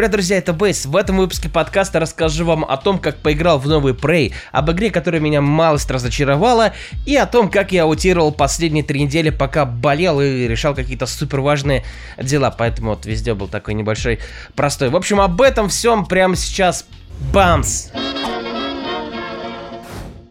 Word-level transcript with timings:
Привет, 0.00 0.12
друзья, 0.12 0.38
это 0.38 0.54
Бейс. 0.54 0.86
В 0.86 0.96
этом 0.96 1.18
выпуске 1.18 1.50
подкаста 1.50 2.00
расскажу 2.00 2.46
вам 2.46 2.64
о 2.64 2.78
том, 2.78 2.98
как 2.98 3.18
поиграл 3.18 3.58
в 3.58 3.68
новый 3.68 3.92
Prey, 3.92 4.32
об 4.50 4.70
игре, 4.70 4.90
которая 4.90 5.20
меня 5.20 5.42
малость 5.42 5.90
разочаровала, 5.90 6.72
и 7.04 7.14
о 7.16 7.26
том, 7.26 7.50
как 7.50 7.70
я 7.72 7.82
аутировал 7.82 8.32
последние 8.32 8.82
три 8.82 9.02
недели, 9.02 9.28
пока 9.28 9.66
болел 9.66 10.22
и 10.22 10.48
решал 10.48 10.74
какие-то 10.74 11.04
супер 11.04 11.40
важные 11.40 11.84
дела. 12.16 12.50
Поэтому 12.50 12.92
вот 12.92 13.04
везде 13.04 13.34
был 13.34 13.46
такой 13.46 13.74
небольшой 13.74 14.20
простой. 14.54 14.88
В 14.88 14.96
общем, 14.96 15.20
об 15.20 15.42
этом 15.42 15.68
всем 15.68 16.06
прямо 16.06 16.34
сейчас. 16.34 16.86
Бамс! 17.34 17.90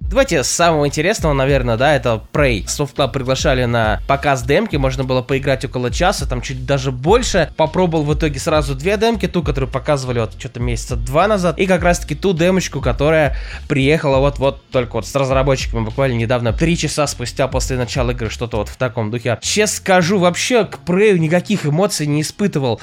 Давайте 0.10 0.44
с 0.44 0.48
самого 0.48 0.88
интересного, 0.88 1.34
наверное, 1.34 1.78
да, 1.78 1.96
это 1.96 2.24
Prey. 2.34 2.66
Soft 2.66 2.96
Club 2.96 3.12
приглашали 3.12 3.66
на 3.66 4.02
показ 4.08 4.42
демки, 4.42 4.76
можно 4.76 5.04
было 5.04 5.22
поиграть 5.22 5.64
около 5.66 5.92
часа, 5.92 6.26
там 6.26 6.42
чуть 6.42 6.66
даже 6.66 6.92
больше. 6.92 7.54
Попробовал 7.56 8.04
в 8.06 8.14
итоге 8.16 8.40
сразу 8.40 8.74
две 8.74 8.98
демки, 8.98 9.28
ту, 9.28 9.44
которую 9.44 9.72
показывали 9.72 10.20
вот 10.20 10.34
что-то 10.40 10.62
месяца 10.62 10.96
два 10.96 11.28
назад, 11.28 11.60
и 11.60 11.68
как 11.68 11.84
раз-таки 11.84 12.16
ту 12.16 12.34
демочку, 12.34 12.82
которая 12.82 13.38
приехала 13.68 14.18
вот-вот 14.18 14.68
только 14.72 14.94
вот 14.94 15.06
с 15.06 15.14
разработчиками 15.14 15.86
буквально 15.86 16.16
недавно, 16.16 16.54
три 16.54 16.76
часа 16.76 17.06
спустя 17.06 17.48
после 17.48 17.78
начала 17.78 18.10
игры, 18.10 18.32
что-то 18.32 18.58
вот 18.58 18.70
в 18.70 18.78
таком 18.78 19.12
духе. 19.12 19.38
Честно 19.44 19.78
скажу, 19.78 20.18
вообще 20.18 20.66
к 20.66 20.80
Prey 20.88 21.20
никаких 21.20 21.68
эмоций 21.68 22.08
не 22.08 22.22
испытывал 22.22 22.82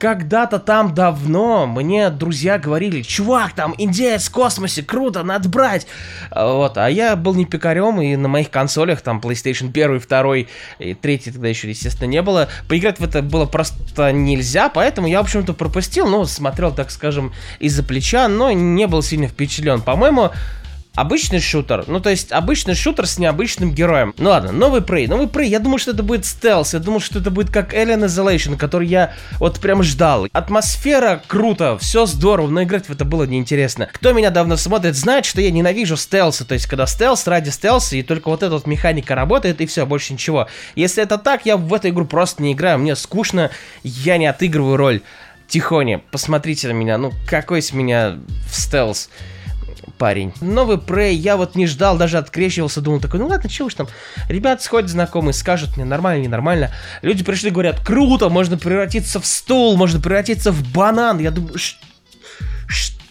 когда-то 0.00 0.58
там 0.58 0.94
давно 0.94 1.66
мне 1.66 2.08
друзья 2.08 2.58
говорили, 2.58 3.02
чувак, 3.02 3.52
там 3.52 3.74
индеец 3.76 4.28
в 4.28 4.32
космосе, 4.32 4.82
круто, 4.82 5.22
надо 5.22 5.48
брать. 5.50 5.86
Вот, 6.34 6.78
а 6.78 6.88
я 6.88 7.14
был 7.16 7.34
не 7.34 7.44
пикарем, 7.44 8.00
и 8.00 8.16
на 8.16 8.26
моих 8.26 8.50
консолях, 8.50 9.02
там 9.02 9.20
PlayStation 9.20 9.68
1, 9.68 10.00
2 10.00 10.36
и 10.78 10.94
3 10.94 11.18
тогда 11.18 11.48
еще, 11.48 11.68
естественно, 11.68 12.08
не 12.08 12.22
было. 12.22 12.48
Поиграть 12.66 12.98
в 12.98 13.04
это 13.04 13.20
было 13.20 13.44
просто 13.44 14.10
нельзя, 14.10 14.70
поэтому 14.70 15.06
я, 15.06 15.20
в 15.20 15.24
общем-то, 15.24 15.52
пропустил, 15.52 16.08
ну, 16.08 16.24
смотрел, 16.24 16.74
так 16.74 16.90
скажем, 16.90 17.34
из-за 17.58 17.82
плеча, 17.82 18.26
но 18.28 18.50
не 18.52 18.86
был 18.86 19.02
сильно 19.02 19.28
впечатлен. 19.28 19.82
По-моему, 19.82 20.30
обычный 20.94 21.40
шутер. 21.40 21.84
Ну, 21.86 22.00
то 22.00 22.10
есть, 22.10 22.32
обычный 22.32 22.74
шутер 22.74 23.06
с 23.06 23.18
необычным 23.18 23.72
героем. 23.72 24.14
Ну 24.18 24.30
ладно, 24.30 24.52
новый 24.52 24.80
Prey. 24.80 25.08
Новый 25.08 25.26
Prey, 25.26 25.46
я 25.46 25.58
думал, 25.58 25.78
что 25.78 25.92
это 25.92 26.02
будет 26.02 26.24
стелс. 26.24 26.74
Я 26.74 26.80
думал, 26.80 27.00
что 27.00 27.18
это 27.18 27.30
будет 27.30 27.50
как 27.50 27.74
Alien 27.74 28.06
Isolation, 28.06 28.56
который 28.56 28.88
я 28.88 29.14
вот 29.38 29.60
прям 29.60 29.82
ждал. 29.82 30.26
Атмосфера 30.32 31.22
круто, 31.26 31.78
все 31.78 32.06
здорово, 32.06 32.48
но 32.48 32.62
играть 32.62 32.86
в 32.86 32.92
это 32.92 33.04
было 33.04 33.24
неинтересно. 33.24 33.88
Кто 33.92 34.12
меня 34.12 34.30
давно 34.30 34.56
смотрит, 34.56 34.96
знает, 34.96 35.24
что 35.24 35.40
я 35.40 35.50
ненавижу 35.50 35.96
стелсы. 35.96 36.44
То 36.44 36.54
есть, 36.54 36.66
когда 36.66 36.86
стелс 36.86 37.26
ради 37.26 37.50
стелса, 37.50 37.96
и 37.96 38.02
только 38.02 38.28
вот 38.28 38.42
эта 38.42 38.52
вот 38.52 38.66
механика 38.66 39.14
работает, 39.14 39.60
и 39.60 39.66
все, 39.66 39.86
больше 39.86 40.12
ничего. 40.12 40.48
Если 40.74 41.02
это 41.02 41.18
так, 41.18 41.46
я 41.46 41.56
в 41.56 41.72
эту 41.72 41.88
игру 41.88 42.04
просто 42.04 42.42
не 42.42 42.52
играю. 42.52 42.78
Мне 42.78 42.96
скучно, 42.96 43.50
я 43.82 44.18
не 44.18 44.26
отыгрываю 44.26 44.76
роль. 44.76 45.00
Тихоня, 45.48 46.00
посмотрите 46.12 46.68
на 46.68 46.72
меня, 46.72 46.96
ну 46.96 47.10
какой 47.26 47.60
с 47.60 47.72
меня 47.72 48.18
стелс 48.48 49.10
парень. 50.00 50.32
Новый 50.40 50.78
Prey 50.78 51.12
я 51.12 51.36
вот 51.36 51.54
не 51.56 51.66
ждал, 51.66 51.98
даже 51.98 52.16
открещивался, 52.16 52.80
думал 52.80 53.00
такой, 53.00 53.20
ну 53.20 53.26
ладно, 53.26 53.50
чего 53.50 53.66
уж 53.66 53.74
там. 53.74 53.86
Ребят 54.30 54.62
сходят 54.62 54.88
знакомые, 54.88 55.34
скажут 55.34 55.76
мне, 55.76 55.84
нормально, 55.84 56.22
ненормально. 56.22 56.70
Люди 57.02 57.22
пришли, 57.22 57.50
говорят, 57.50 57.80
круто, 57.84 58.30
можно 58.30 58.56
превратиться 58.56 59.20
в 59.20 59.26
стул, 59.26 59.76
можно 59.76 60.00
превратиться 60.00 60.52
в 60.52 60.72
банан. 60.72 61.18
Я 61.18 61.30
думаю, 61.30 61.58
что? 61.58 61.89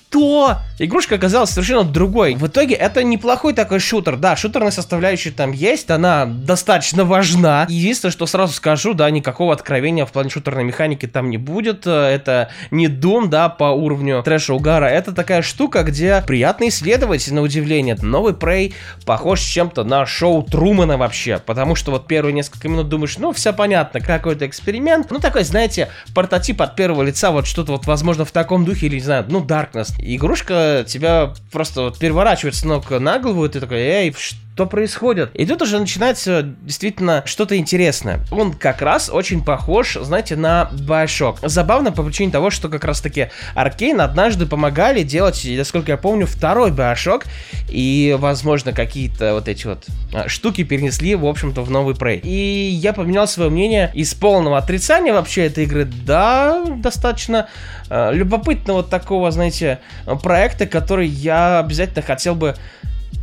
Что? 0.09 0.57
Игрушка 0.79 1.15
оказалась 1.15 1.51
совершенно 1.51 1.83
другой. 1.83 2.35
В 2.35 2.47
итоге 2.47 2.73
это 2.73 3.03
неплохой 3.03 3.53
такой 3.53 3.79
шутер. 3.79 4.15
Да, 4.15 4.35
шутерная 4.35 4.71
составляющая 4.71 5.31
там 5.31 5.51
есть, 5.51 5.91
она 5.91 6.25
достаточно 6.25 7.05
важна. 7.05 7.67
Единственное, 7.69 8.11
что 8.11 8.25
сразу 8.25 8.53
скажу, 8.53 8.93
да, 8.93 9.09
никакого 9.09 9.53
откровения 9.53 10.05
в 10.05 10.11
плане 10.11 10.29
шутерной 10.29 10.63
механики 10.63 11.05
там 11.05 11.29
не 11.29 11.37
будет. 11.37 11.85
Это 11.85 12.49
не 12.71 12.87
Doom, 12.87 13.27
да, 13.27 13.49
по 13.49 13.65
уровню 13.65 14.23
трэша 14.23 14.53
угара. 14.53 14.85
Это 14.85 15.13
такая 15.13 15.41
штука, 15.41 15.83
где 15.83 16.23
приятно 16.25 16.69
исследовать, 16.69 17.29
на 17.29 17.41
удивление. 17.41 17.95
Новый 18.01 18.33
Prey 18.33 18.73
похож 19.05 19.41
чем-то 19.41 19.83
на 19.83 20.05
шоу 20.05 20.43
Трумана 20.43 20.97
вообще. 20.97 21.39
Потому 21.45 21.75
что 21.75 21.91
вот 21.91 22.07
первые 22.07 22.33
несколько 22.33 22.67
минут 22.69 22.89
думаешь, 22.89 23.17
ну, 23.17 23.33
все 23.33 23.53
понятно, 23.53 23.99
какой-то 23.99 24.47
эксперимент. 24.47 25.11
Ну, 25.11 25.19
такой, 25.19 25.43
знаете, 25.43 25.89
прототип 26.15 26.61
от 26.61 26.75
первого 26.75 27.03
лица, 27.03 27.31
вот 27.31 27.45
что-то 27.45 27.73
вот, 27.73 27.85
возможно, 27.85 28.25
в 28.25 28.31
таком 28.31 28.65
духе, 28.65 28.87
или, 28.87 28.95
не 28.95 29.01
знаю, 29.01 29.25
ну, 29.27 29.43
Darkness 29.43 29.98
игрушка 30.01 30.85
тебя 30.87 31.33
просто 31.51 31.81
вот 31.81 31.99
переворачивает 31.99 32.55
с 32.55 32.63
ног 32.63 32.89
на 32.89 33.19
голову, 33.19 33.45
и 33.45 33.49
ты 33.49 33.59
такой, 33.59 33.79
эй, 33.79 34.13
что 34.17 34.37
происходит? 34.65 35.31
И 35.33 35.45
тут 35.45 35.61
уже 35.61 35.79
начинается 35.79 36.43
действительно 36.43 37.23
что-то 37.25 37.57
интересное. 37.57 38.19
Он 38.31 38.53
как 38.53 38.81
раз 38.81 39.09
очень 39.09 39.43
похож, 39.43 39.97
знаете, 40.01 40.35
на 40.35 40.69
Bioshock. 40.71 41.37
Забавно 41.43 41.91
по 41.91 42.03
причине 42.03 42.31
того, 42.31 42.49
что 42.49 42.69
как 42.69 42.83
раз 42.83 43.01
таки 43.01 43.29
Аркейн 43.55 44.01
однажды 44.01 44.45
помогали 44.45 45.03
делать, 45.03 45.45
насколько 45.57 45.91
я 45.91 45.97
помню, 45.97 46.25
второй 46.25 46.71
Bioshock, 46.71 47.25
и, 47.69 48.15
возможно, 48.19 48.73
какие-то 48.73 49.33
вот 49.33 49.47
эти 49.47 49.67
вот 49.67 49.85
а, 50.13 50.27
штуки 50.27 50.63
перенесли, 50.63 51.15
в 51.15 51.25
общем-то, 51.25 51.61
в 51.61 51.71
новый 51.71 51.95
Prey. 51.95 52.19
И 52.21 52.69
я 52.71 52.93
поменял 52.93 53.27
свое 53.27 53.49
мнение 53.49 53.91
из 53.93 54.13
полного 54.13 54.57
отрицания 54.57 55.13
вообще 55.13 55.45
этой 55.45 55.65
игры 55.65 55.85
да, 55.85 56.63
достаточно 56.65 57.47
э, 57.89 58.13
любопытного 58.13 58.83
такого, 58.83 59.31
знаете, 59.31 59.79
проекта, 60.23 60.65
который 60.65 61.07
я 61.07 61.59
обязательно 61.59 62.01
хотел 62.01 62.35
бы 62.35 62.55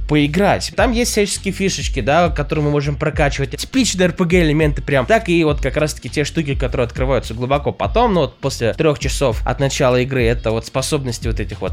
поиграть. 0.08 0.72
Там 0.76 0.92
есть 0.92 1.12
всяческие 1.12 1.52
фишечки, 1.52 2.00
да, 2.00 2.30
которые 2.30 2.64
мы 2.64 2.70
можем 2.70 2.96
прокачивать. 2.96 3.56
Типичные 3.56 4.08
RPG 4.08 4.42
элементы 4.42 4.82
прям. 4.82 5.06
Так 5.06 5.28
и 5.28 5.42
вот 5.44 5.60
как 5.60 5.76
раз 5.76 5.94
таки 5.94 6.08
те 6.08 6.24
штуки, 6.24 6.54
которые 6.54 6.86
открываются 6.86 7.34
глубоко 7.34 7.72
потом, 7.72 8.14
ну 8.14 8.20
вот 8.22 8.38
после 8.38 8.72
трех 8.74 8.98
часов 8.98 9.44
от 9.46 9.60
начала 9.60 10.00
игры, 10.00 10.24
это 10.24 10.50
вот 10.50 10.66
способности 10.66 11.26
вот 11.26 11.40
этих 11.40 11.60
вот 11.60 11.72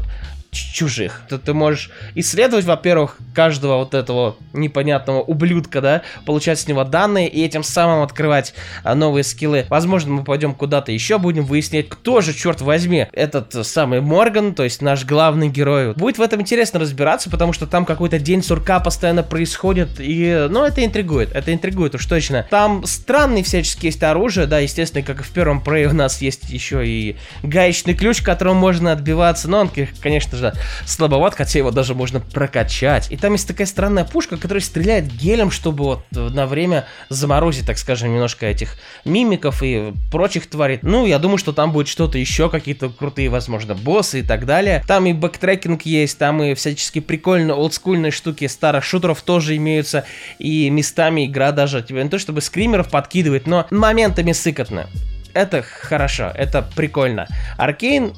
чужих. 0.56 1.22
То 1.28 1.38
ты 1.38 1.54
можешь 1.54 1.90
исследовать, 2.14 2.64
во-первых, 2.64 3.16
каждого 3.34 3.78
вот 3.78 3.94
этого 3.94 4.36
непонятного 4.52 5.20
ублюдка, 5.20 5.80
да, 5.80 6.02
получать 6.26 6.60
с 6.60 6.68
него 6.68 6.84
данные 6.84 7.28
и 7.28 7.44
этим 7.44 7.62
самым 7.62 8.02
открывать 8.02 8.54
а, 8.82 8.94
новые 8.94 9.24
скиллы. 9.24 9.66
Возможно, 9.68 10.12
мы 10.12 10.24
пойдем 10.24 10.54
куда-то 10.54 10.92
еще, 10.92 11.18
будем 11.18 11.44
выяснять, 11.44 11.88
кто 11.88 12.20
же, 12.20 12.34
черт 12.34 12.60
возьми, 12.60 13.06
этот 13.12 13.66
самый 13.66 14.00
Морган, 14.00 14.54
то 14.54 14.64
есть 14.64 14.82
наш 14.82 15.04
главный 15.04 15.48
герой. 15.48 15.94
Будет 15.94 16.18
в 16.18 16.22
этом 16.22 16.40
интересно 16.40 16.80
разбираться, 16.80 17.30
потому 17.30 17.52
что 17.52 17.66
там 17.66 17.84
какой-то 17.84 18.18
день 18.18 18.42
сурка 18.42 18.80
постоянно 18.80 19.22
происходит, 19.22 19.88
и, 19.98 20.46
ну, 20.50 20.64
это 20.64 20.84
интригует, 20.84 21.32
это 21.32 21.52
интригует 21.52 21.94
уж 21.94 22.04
точно. 22.06 22.46
Там 22.50 22.84
странные 22.84 23.44
всяческие 23.44 23.88
есть 23.88 24.02
оружие, 24.02 24.46
да, 24.46 24.58
естественно, 24.58 25.04
как 25.04 25.20
и 25.20 25.22
в 25.22 25.30
первом 25.30 25.62
Prey 25.64 25.86
у 25.86 25.94
нас 25.94 26.20
есть 26.20 26.50
еще 26.50 26.86
и 26.86 27.16
гаечный 27.42 27.94
ключ, 27.94 28.22
которым 28.22 28.56
можно 28.56 28.92
отбиваться, 28.92 29.48
но 29.48 29.60
он, 29.60 29.70
конечно 30.00 30.36
же, 30.36 30.43
конечно, 30.44 30.86
слабоват, 30.86 31.34
хотя 31.34 31.58
его 31.58 31.70
даже 31.70 31.94
можно 31.94 32.20
прокачать. 32.20 33.10
И 33.10 33.16
там 33.16 33.32
есть 33.32 33.48
такая 33.48 33.66
странная 33.66 34.04
пушка, 34.04 34.36
которая 34.36 34.62
стреляет 34.62 35.06
гелем, 35.06 35.50
чтобы 35.50 35.84
вот 35.84 36.04
на 36.12 36.46
время 36.46 36.86
заморозить, 37.08 37.66
так 37.66 37.78
скажем, 37.78 38.12
немножко 38.12 38.46
этих 38.46 38.76
мимиков 39.04 39.62
и 39.62 39.92
прочих 40.10 40.48
тварей. 40.48 40.78
Ну, 40.82 41.06
я 41.06 41.18
думаю, 41.18 41.38
что 41.38 41.52
там 41.52 41.72
будет 41.72 41.88
что-то 41.88 42.18
еще, 42.18 42.50
какие-то 42.50 42.90
крутые, 42.90 43.28
возможно, 43.28 43.74
боссы 43.74 44.20
и 44.20 44.22
так 44.22 44.46
далее. 44.46 44.82
Там 44.86 45.06
и 45.06 45.12
бэктрекинг 45.12 45.82
есть, 45.82 46.18
там 46.18 46.42
и 46.42 46.54
всячески 46.54 47.00
прикольные 47.00 47.54
олдскульные 47.54 48.12
штуки 48.12 48.46
старых 48.46 48.84
шутеров 48.84 49.22
тоже 49.22 49.56
имеются, 49.56 50.04
и 50.38 50.70
местами 50.70 51.26
игра 51.26 51.52
даже 51.52 51.82
тебе 51.82 52.02
не 52.02 52.10
то 52.10 52.18
чтобы 52.18 52.40
скримеров 52.40 52.90
подкидывает, 52.90 53.46
но 53.46 53.66
моментами 53.70 54.32
сыкотно 54.32 54.88
это 55.34 55.62
хорошо, 55.62 56.32
это 56.34 56.62
прикольно. 56.62 57.26
Аркейн 57.58 58.14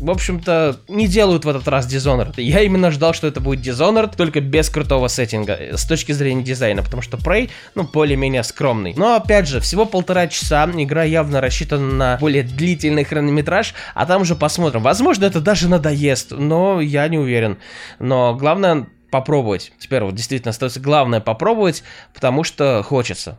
в 0.00 0.10
общем-то, 0.10 0.80
не 0.88 1.06
делают 1.06 1.44
в 1.44 1.48
этот 1.48 1.68
раз 1.68 1.86
Dishonored. 1.86 2.34
Я 2.40 2.62
именно 2.62 2.90
ждал, 2.90 3.12
что 3.12 3.26
это 3.26 3.40
будет 3.40 3.64
Dishonored, 3.64 4.16
только 4.16 4.40
без 4.40 4.70
крутого 4.70 5.08
сеттинга, 5.08 5.52
э, 5.52 5.76
с 5.76 5.84
точки 5.84 6.12
зрения 6.12 6.42
дизайна, 6.42 6.82
потому 6.82 7.02
что 7.02 7.16
Prey, 7.16 7.50
ну, 7.74 7.84
более-менее 7.84 8.42
скромный. 8.42 8.94
Но, 8.96 9.14
опять 9.14 9.46
же, 9.46 9.60
всего 9.60 9.84
полтора 9.84 10.26
часа, 10.28 10.70
игра 10.74 11.04
явно 11.04 11.40
рассчитана 11.40 11.92
на 11.92 12.16
более 12.18 12.42
длительный 12.42 13.04
хронометраж, 13.04 13.74
а 13.94 14.06
там 14.06 14.22
уже 14.22 14.34
посмотрим. 14.34 14.82
Возможно, 14.82 15.24
это 15.24 15.40
даже 15.40 15.68
надоест, 15.68 16.32
но 16.32 16.80
я 16.80 17.06
не 17.08 17.18
уверен. 17.18 17.58
Но 17.98 18.34
главное 18.34 18.86
попробовать. 19.10 19.72
Теперь 19.78 20.02
вот 20.02 20.14
действительно 20.14 20.50
остается 20.50 20.80
главное 20.80 21.20
попробовать, 21.20 21.82
потому 22.14 22.44
что 22.44 22.82
хочется. 22.82 23.36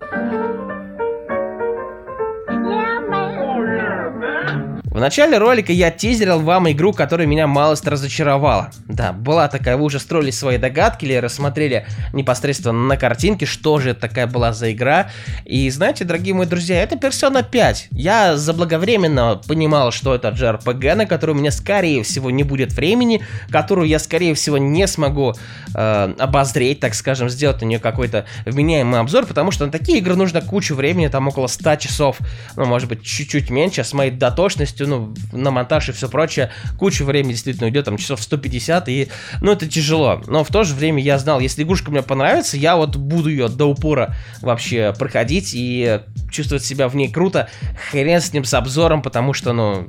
Начале 5.01 5.38
ролика 5.38 5.74
я 5.74 5.92
тизерил 5.92 6.39
вам 6.39 6.71
игру, 6.71 6.94
которая 6.94 7.27
меня 7.27 7.48
малость 7.48 7.86
разочаровала. 7.88 8.71
Да, 8.88 9.12
была 9.12 9.48
такая, 9.48 9.75
вы 9.75 9.83
уже 9.83 10.00
строили 10.00 10.31
свои 10.31 10.57
догадки 10.57 11.06
или 11.06 11.15
рассмотрели 11.15 11.86
непосредственно 12.13 12.88
на 12.88 12.98
картинке, 12.98 13.45
что 13.45 13.80
же 13.80 13.89
это 13.89 14.01
такая 14.01 14.27
была 14.27 14.53
за 14.53 14.71
игра. 14.71 15.09
И 15.44 15.69
знаете, 15.69 16.06
дорогие 16.06 16.33
мои 16.36 16.45
друзья, 16.45 16.81
это 16.81 16.95
Persona 16.95 17.44
5. 17.44 17.88
Я 17.92 18.38
заблаговременно 18.38 19.42
понимал, 19.45 19.92
что 19.92 20.15
это 20.15 20.30
JRPG, 20.30 20.95
на 20.95 21.06
которую 21.06 21.36
у 21.36 21.39
меня 21.39 21.51
скорее 21.51 22.04
всего 22.04 22.30
не 22.30 22.44
будет 22.44 22.71
времени, 22.71 23.25
которую 23.50 23.88
я 23.88 24.00
скорее 24.00 24.36
всего 24.36 24.57
не 24.57 24.88
смогу 24.88 25.33
э, 25.74 26.13
обозреть, 26.19 26.80
так 26.80 26.94
скажем, 26.94 27.30
сделать 27.30 27.62
на 27.62 27.65
нее 27.65 27.80
какой-то 27.80 28.25
вменяемый 28.45 29.00
обзор, 29.00 29.25
потому 29.25 29.51
что 29.51 29.65
на 29.65 29.71
такие 29.71 29.97
игры 29.97 30.15
нужно 30.15 30.42
кучу 30.42 30.75
времени, 30.75 31.07
там 31.07 31.27
около 31.27 31.47
100 31.47 31.75
часов, 31.77 32.19
ну 32.56 32.65
может 32.65 32.88
быть 32.88 33.04
чуть-чуть 33.04 33.50
меньше, 33.50 33.83
с 33.83 33.94
моей 33.94 34.12
дотошностью 34.12 34.91
ну, 34.92 35.14
на 35.32 35.52
монтаж 35.52 35.90
и 35.90 35.92
все 35.92 36.10
прочее, 36.10 36.52
куча 36.78 37.04
времени 37.04 37.32
действительно 37.32 37.68
уйдет, 37.68 37.86
там, 37.86 37.98
часов 37.98 38.22
150, 38.22 38.90
и, 38.90 39.08
ну, 39.42 39.54
это 39.54 39.68
тяжело. 39.68 40.22
Но 40.28 40.44
в 40.44 40.50
то 40.50 40.64
же 40.64 40.76
время 40.76 41.02
я 41.02 41.18
знал, 41.18 41.40
если 41.40 41.64
игрушка 41.64 41.92
мне 41.92 42.04
понравится, 42.04 42.58
я 42.58 42.76
вот 42.76 42.96
буду 42.96 43.30
ее 43.30 43.48
до 43.48 43.66
упора 43.66 44.16
вообще 44.42 44.94
проходить 44.98 45.52
и 45.54 46.02
чувствовать 46.30 46.64
себя 46.64 46.88
в 46.88 46.96
ней 46.96 47.12
круто. 47.12 47.50
Хрен 47.90 48.20
с 48.22 48.34
ним 48.34 48.44
с 48.44 48.54
обзором, 48.54 49.02
потому 49.02 49.34
что, 49.34 49.54
ну, 49.54 49.88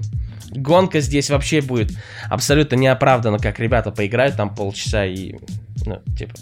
гонка 0.50 1.00
здесь 1.00 1.30
вообще 1.30 1.60
будет 1.60 1.92
абсолютно 2.30 2.76
неоправданно, 2.76 3.38
как 3.38 3.58
ребята 3.58 3.90
поиграют 3.90 4.36
там 4.36 4.54
полчаса 4.54 5.04
и, 5.04 5.34
ну, 5.84 6.00
типа, 6.16 6.34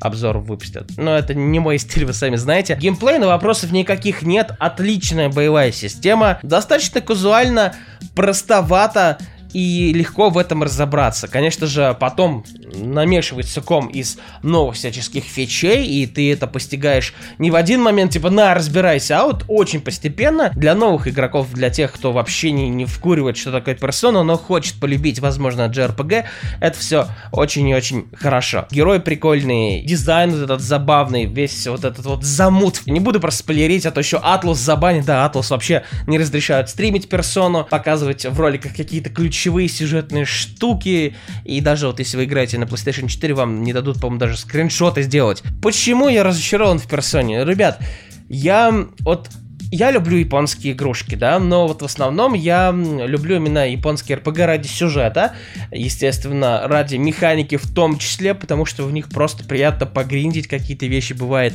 обзор 0.00 0.38
выпустят. 0.38 0.90
Но 0.96 1.16
это 1.16 1.34
не 1.34 1.58
мой 1.58 1.78
стиль, 1.78 2.04
вы 2.04 2.12
сами 2.12 2.36
знаете. 2.36 2.76
Геймплей, 2.80 3.18
но 3.18 3.28
вопросов 3.28 3.72
никаких 3.72 4.22
нет. 4.22 4.52
Отличная 4.58 5.28
боевая 5.28 5.72
система. 5.72 6.38
Достаточно 6.42 7.00
казуально, 7.00 7.74
простовато 8.14 9.18
и 9.56 9.94
легко 9.94 10.28
в 10.28 10.36
этом 10.36 10.62
разобраться. 10.62 11.28
Конечно 11.28 11.66
же, 11.66 11.96
потом 11.98 12.44
намешивается 12.74 13.62
ком 13.62 13.86
из 13.86 14.18
новых 14.42 14.74
всяческих 14.74 15.24
фичей, 15.24 15.86
и 15.86 16.06
ты 16.06 16.30
это 16.30 16.46
постигаешь 16.46 17.14
не 17.38 17.50
в 17.50 17.54
один 17.54 17.80
момент, 17.80 18.12
типа, 18.12 18.28
на, 18.28 18.52
разбирайся, 18.52 19.18
а 19.18 19.24
вот 19.24 19.46
очень 19.48 19.80
постепенно. 19.80 20.52
Для 20.54 20.74
новых 20.74 21.08
игроков, 21.08 21.50
для 21.54 21.70
тех, 21.70 21.90
кто 21.90 22.12
вообще 22.12 22.50
не, 22.50 22.68
не 22.68 22.84
вкуривает, 22.84 23.38
что 23.38 23.50
такое 23.50 23.74
персона, 23.74 24.22
но 24.22 24.36
хочет 24.36 24.78
полюбить, 24.78 25.20
возможно, 25.20 25.72
JRPG, 25.74 26.24
это 26.60 26.78
все 26.78 27.06
очень 27.32 27.66
и 27.66 27.74
очень 27.74 28.08
хорошо. 28.14 28.66
Герой 28.70 29.00
прикольный, 29.00 29.82
дизайн 29.82 30.32
вот 30.32 30.42
этот 30.42 30.60
забавный, 30.60 31.24
весь 31.24 31.66
вот 31.66 31.82
этот 31.86 32.04
вот 32.04 32.24
замут. 32.24 32.82
Не 32.84 33.00
буду 33.00 33.20
просто 33.20 33.38
спойлерить, 33.38 33.86
а 33.86 33.90
то 33.90 34.00
еще 34.00 34.20
Атлус 34.22 34.58
забанит, 34.58 35.06
да, 35.06 35.24
Атлус 35.24 35.50
вообще 35.50 35.82
не 36.06 36.18
разрешают 36.18 36.68
стримить 36.68 37.08
персону, 37.08 37.64
показывать 37.64 38.26
в 38.26 38.38
роликах 38.38 38.76
какие-то 38.76 39.08
ключи 39.08 39.45
ключевые 39.46 39.68
сюжетные 39.68 40.24
штуки, 40.24 41.14
и 41.44 41.60
даже 41.60 41.86
вот 41.86 42.00
если 42.00 42.16
вы 42.16 42.24
играете 42.24 42.58
на 42.58 42.64
PlayStation 42.64 43.06
4, 43.06 43.32
вам 43.34 43.62
не 43.62 43.72
дадут, 43.72 44.00
по-моему, 44.00 44.18
даже 44.18 44.36
скриншоты 44.36 45.02
сделать. 45.02 45.44
Почему 45.62 46.08
я 46.08 46.24
разочарован 46.24 46.80
в 46.80 46.88
персоне? 46.88 47.44
Ребят, 47.44 47.80
я 48.28 48.86
вот 49.00 49.30
я 49.70 49.92
люблю 49.92 50.16
японские 50.16 50.72
игрушки, 50.72 51.14
да, 51.14 51.38
но 51.38 51.68
вот 51.68 51.82
в 51.82 51.84
основном 51.84 52.34
я 52.34 52.72
люблю 52.72 53.36
именно 53.36 53.70
японские 53.70 54.18
RPG 54.18 54.46
ради 54.46 54.66
сюжета, 54.66 55.34
естественно, 55.70 56.62
ради 56.64 56.96
механики 56.96 57.56
в 57.56 57.72
том 57.72 57.98
числе, 57.98 58.34
потому 58.34 58.64
что 58.64 58.82
в 58.82 58.92
них 58.92 59.08
просто 59.08 59.44
приятно 59.44 59.86
погриндить 59.86 60.48
какие-то 60.48 60.86
вещи 60.86 61.12
бывает. 61.12 61.54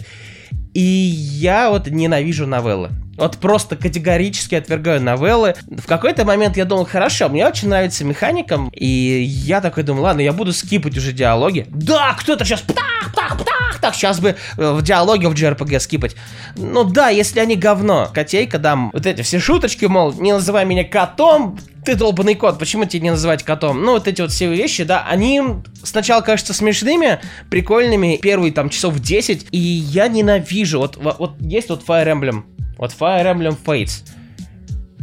И 0.73 0.81
я 0.81 1.69
вот 1.69 1.87
ненавижу 1.87 2.47
новеллы. 2.47 2.91
Вот 3.17 3.37
просто 3.37 3.75
категорически 3.75 4.55
отвергаю 4.55 5.01
новеллы. 5.01 5.53
В 5.67 5.85
какой-то 5.85 6.25
момент 6.25 6.57
я 6.57 6.65
думал, 6.65 6.85
хорошо, 6.85 7.29
мне 7.29 7.45
очень 7.45 7.67
нравится 7.67 8.03
механикам, 8.05 8.69
и 8.73 8.85
я 8.85 9.61
такой 9.61 9.83
думаю, 9.83 10.03
ладно, 10.03 10.21
я 10.21 10.33
буду 10.33 10.53
скипать 10.53 10.97
уже 10.97 11.11
диалоги. 11.11 11.67
Да, 11.69 12.15
кто-то 12.17 12.45
сейчас 12.45 12.61
птах, 12.61 13.11
птах, 13.11 13.37
птах, 13.37 13.60
так, 13.81 13.95
сейчас 13.95 14.19
бы 14.19 14.35
э, 14.57 14.71
в 14.71 14.81
диалоге 14.81 15.27
в 15.27 15.33
JRPG 15.33 15.79
скипать. 15.79 16.15
Ну 16.55 16.83
да, 16.83 17.09
если 17.09 17.39
они 17.39 17.55
говно. 17.55 18.09
Котейка, 18.13 18.59
да, 18.59 18.77
вот 18.93 19.05
эти 19.05 19.21
все 19.23 19.39
шуточки, 19.39 19.85
мол, 19.85 20.13
не 20.13 20.31
называй 20.31 20.65
меня 20.65 20.83
котом, 20.83 21.57
ты 21.83 21.95
долбанный 21.95 22.35
кот, 22.35 22.59
почему 22.59 22.85
тебе 22.85 23.01
не 23.03 23.09
называть 23.09 23.43
котом? 23.43 23.83
Ну, 23.83 23.93
вот 23.93 24.07
эти 24.07 24.21
вот 24.21 24.31
все 24.31 24.53
вещи, 24.53 24.83
да, 24.83 25.05
они 25.09 25.41
сначала 25.83 26.21
кажутся 26.21 26.53
смешными, 26.53 27.19
прикольными, 27.49 28.19
первые 28.21 28.53
там 28.53 28.69
часов 28.69 28.99
10, 28.99 29.47
и 29.51 29.57
я 29.57 30.07
ненавижу, 30.07 30.79
вот, 30.79 30.97
вот, 30.97 31.33
есть 31.39 31.69
вот 31.69 31.83
Fire 31.85 32.07
Emblem, 32.07 32.43
вот 32.77 32.95
Fire 32.97 33.25
Emblem 33.25 33.57
Fates. 33.63 34.03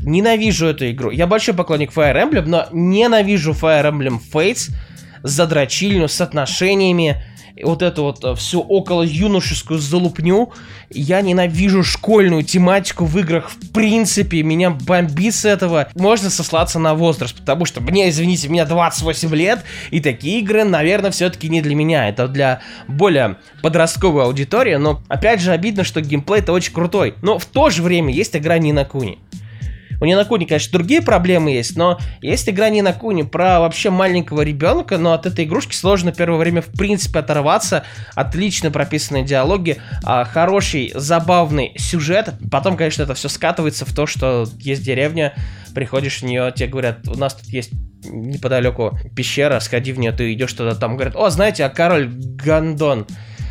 Ненавижу 0.04 0.66
эту 0.66 0.88
игру. 0.90 1.10
Я 1.10 1.26
большой 1.26 1.54
поклонник 1.54 1.92
Fire 1.92 2.14
Emblem, 2.14 2.44
но 2.46 2.66
ненавижу 2.72 3.50
Fire 3.50 3.90
Emblem 3.90 4.20
Fates 4.32 4.70
за 5.28 5.46
дрочильню, 5.46 6.08
с 6.08 6.20
отношениями, 6.20 7.22
вот 7.62 7.82
эту 7.82 8.04
вот 8.04 8.24
э, 8.24 8.34
всю 8.34 8.60
около 8.60 9.02
юношескую 9.02 9.78
залупню. 9.80 10.52
Я 10.90 11.20
ненавижу 11.20 11.82
школьную 11.82 12.42
тематику 12.42 13.04
в 13.04 13.18
играх 13.18 13.50
в 13.50 13.72
принципе. 13.72 14.42
Меня 14.42 14.70
бомбит 14.70 15.34
с 15.34 15.44
этого. 15.44 15.88
Можно 15.94 16.30
сослаться 16.30 16.78
на 16.78 16.94
возраст, 16.94 17.36
потому 17.36 17.64
что 17.64 17.80
мне, 17.80 18.08
извините, 18.08 18.48
мне 18.48 18.64
28 18.64 19.34
лет, 19.34 19.64
и 19.90 20.00
такие 20.00 20.40
игры, 20.40 20.64
наверное, 20.64 21.10
все-таки 21.10 21.48
не 21.48 21.60
для 21.60 21.74
меня. 21.74 22.08
Это 22.08 22.28
для 22.28 22.60
более 22.86 23.36
подростковой 23.62 24.24
аудитории, 24.24 24.76
но 24.76 25.02
опять 25.08 25.40
же 25.40 25.52
обидно, 25.52 25.84
что 25.84 26.00
геймплей-то 26.00 26.52
очень 26.52 26.72
крутой. 26.72 27.14
Но 27.22 27.38
в 27.38 27.46
то 27.46 27.70
же 27.70 27.82
время 27.82 28.12
есть 28.12 28.36
игра 28.36 28.58
на 28.58 28.84
Куни. 28.84 29.18
У 30.00 30.04
Нинакуни, 30.04 30.44
конечно, 30.44 30.72
другие 30.72 31.02
проблемы 31.02 31.50
есть, 31.50 31.76
но 31.76 31.98
есть 32.22 32.48
игра 32.48 32.68
Нинакуни 32.68 33.22
про 33.22 33.60
вообще 33.60 33.90
маленького 33.90 34.42
ребенка, 34.42 34.98
но 34.98 35.12
от 35.12 35.26
этой 35.26 35.44
игрушки 35.44 35.74
сложно 35.74 36.12
первое 36.12 36.38
время 36.38 36.62
в 36.62 36.72
принципе 36.72 37.18
оторваться. 37.20 37.84
Отлично 38.14 38.70
прописанные 38.70 39.24
диалоги, 39.24 39.78
а, 40.04 40.24
хороший, 40.24 40.92
забавный 40.94 41.74
сюжет. 41.76 42.34
Потом, 42.50 42.76
конечно, 42.76 43.02
это 43.02 43.14
все 43.14 43.28
скатывается 43.28 43.84
в 43.84 43.94
то, 43.94 44.06
что 44.06 44.46
есть 44.58 44.82
деревня, 44.84 45.34
приходишь 45.74 46.20
в 46.20 46.22
нее, 46.24 46.52
тебе 46.54 46.68
говорят, 46.68 47.06
у 47.08 47.14
нас 47.14 47.34
тут 47.34 47.46
есть 47.46 47.72
неподалеку 48.04 48.98
пещера, 49.14 49.60
сходи 49.60 49.92
в 49.92 49.98
нее, 49.98 50.12
ты 50.12 50.32
идешь 50.32 50.52
туда, 50.52 50.74
там 50.74 50.94
говорят, 50.96 51.16
о, 51.16 51.30
знаете, 51.30 51.64
а 51.64 51.68
король 51.68 52.08
Гандон, 52.08 53.06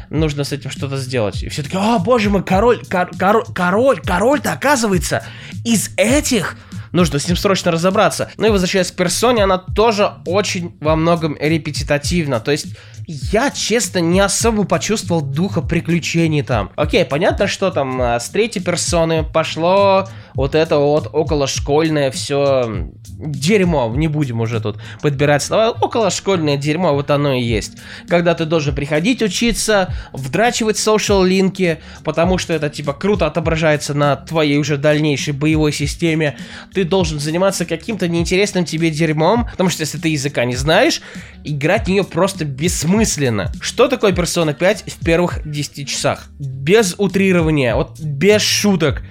нужно 0.09 0.43
с 0.43 0.51
этим 0.51 0.69
что-то 0.69 0.97
сделать. 0.97 1.43
И 1.43 1.49
все 1.49 1.63
таки 1.63 1.77
о, 1.77 1.99
боже 1.99 2.29
мой, 2.29 2.43
король, 2.43 2.83
кор, 2.85 3.09
король, 3.17 3.45
король, 3.53 4.01
король-то 4.01 4.53
оказывается 4.53 5.23
из 5.63 5.91
этих 5.97 6.55
нужно 6.91 7.19
с 7.19 7.27
ним 7.27 7.37
срочно 7.37 7.71
разобраться. 7.71 8.29
Ну 8.37 8.47
и 8.47 8.49
возвращаясь 8.49 8.91
к 8.91 8.95
персоне, 8.95 9.43
она 9.43 9.57
тоже 9.57 10.13
очень 10.25 10.75
во 10.79 10.95
многом 10.95 11.37
репетитативна. 11.39 12.39
То 12.39 12.51
есть 12.51 12.67
я, 13.07 13.51
честно, 13.51 13.99
не 13.99 14.19
особо 14.19 14.65
почувствовал 14.65 15.21
духа 15.21 15.61
приключений 15.61 16.43
там. 16.43 16.71
Окей, 16.75 17.05
понятно, 17.05 17.47
что 17.47 17.71
там 17.71 18.01
а, 18.01 18.19
с 18.19 18.29
третьей 18.29 18.61
персоны 18.61 19.23
пошло 19.23 20.07
вот 20.37 20.53
это 20.53 20.77
вот 20.77 21.09
околошкольное 21.11 22.11
все 22.11 22.91
дерьмо, 23.09 23.91
не 23.95 24.07
будем 24.07 24.39
уже 24.39 24.61
тут 24.61 24.77
подбирать 25.01 25.41
слова, 25.41 25.71
околошкольное 25.71 26.57
дерьмо, 26.57 26.93
вот 26.93 27.09
оно 27.09 27.33
и 27.33 27.41
есть. 27.41 27.73
Когда 28.07 28.35
ты 28.35 28.45
должен 28.45 28.75
приходить 28.75 29.23
учиться, 29.23 29.91
вдрачивать 30.13 30.77
social 30.77 31.27
линки, 31.27 31.79
потому 32.03 32.37
что 32.37 32.53
это 32.53 32.69
типа 32.69 32.93
круто 32.93 33.25
отображается 33.25 33.95
на 33.95 34.15
твоей 34.15 34.59
уже 34.59 34.77
дальнейшей 34.77 35.33
боевой 35.33 35.73
системе, 35.73 36.37
ты 36.71 36.83
должен 36.83 37.19
заниматься 37.19 37.65
каким-то 37.65 38.07
неинтересным 38.07 38.63
тебе 38.63 38.91
дерьмом, 38.91 39.49
потому 39.49 39.71
что 39.71 39.81
если 39.81 39.97
ты 39.97 40.09
языка 40.09 40.45
не 40.45 40.55
знаешь, 40.55 41.01
играть 41.43 41.85
в 41.85 41.89
нее 41.89 42.03
просто 42.03 42.45
бессмысленно. 42.45 43.51
Что 43.59 43.87
такое 43.87 44.11
Persona 44.11 44.53
5 44.53 44.83
в 44.85 45.03
первых 45.03 45.49
10 45.49 45.89
часах? 45.89 46.27
Без 46.37 46.93
утрирования, 46.99 47.75
вот 47.75 47.99
без 47.99 48.43
шуток. 48.43 49.01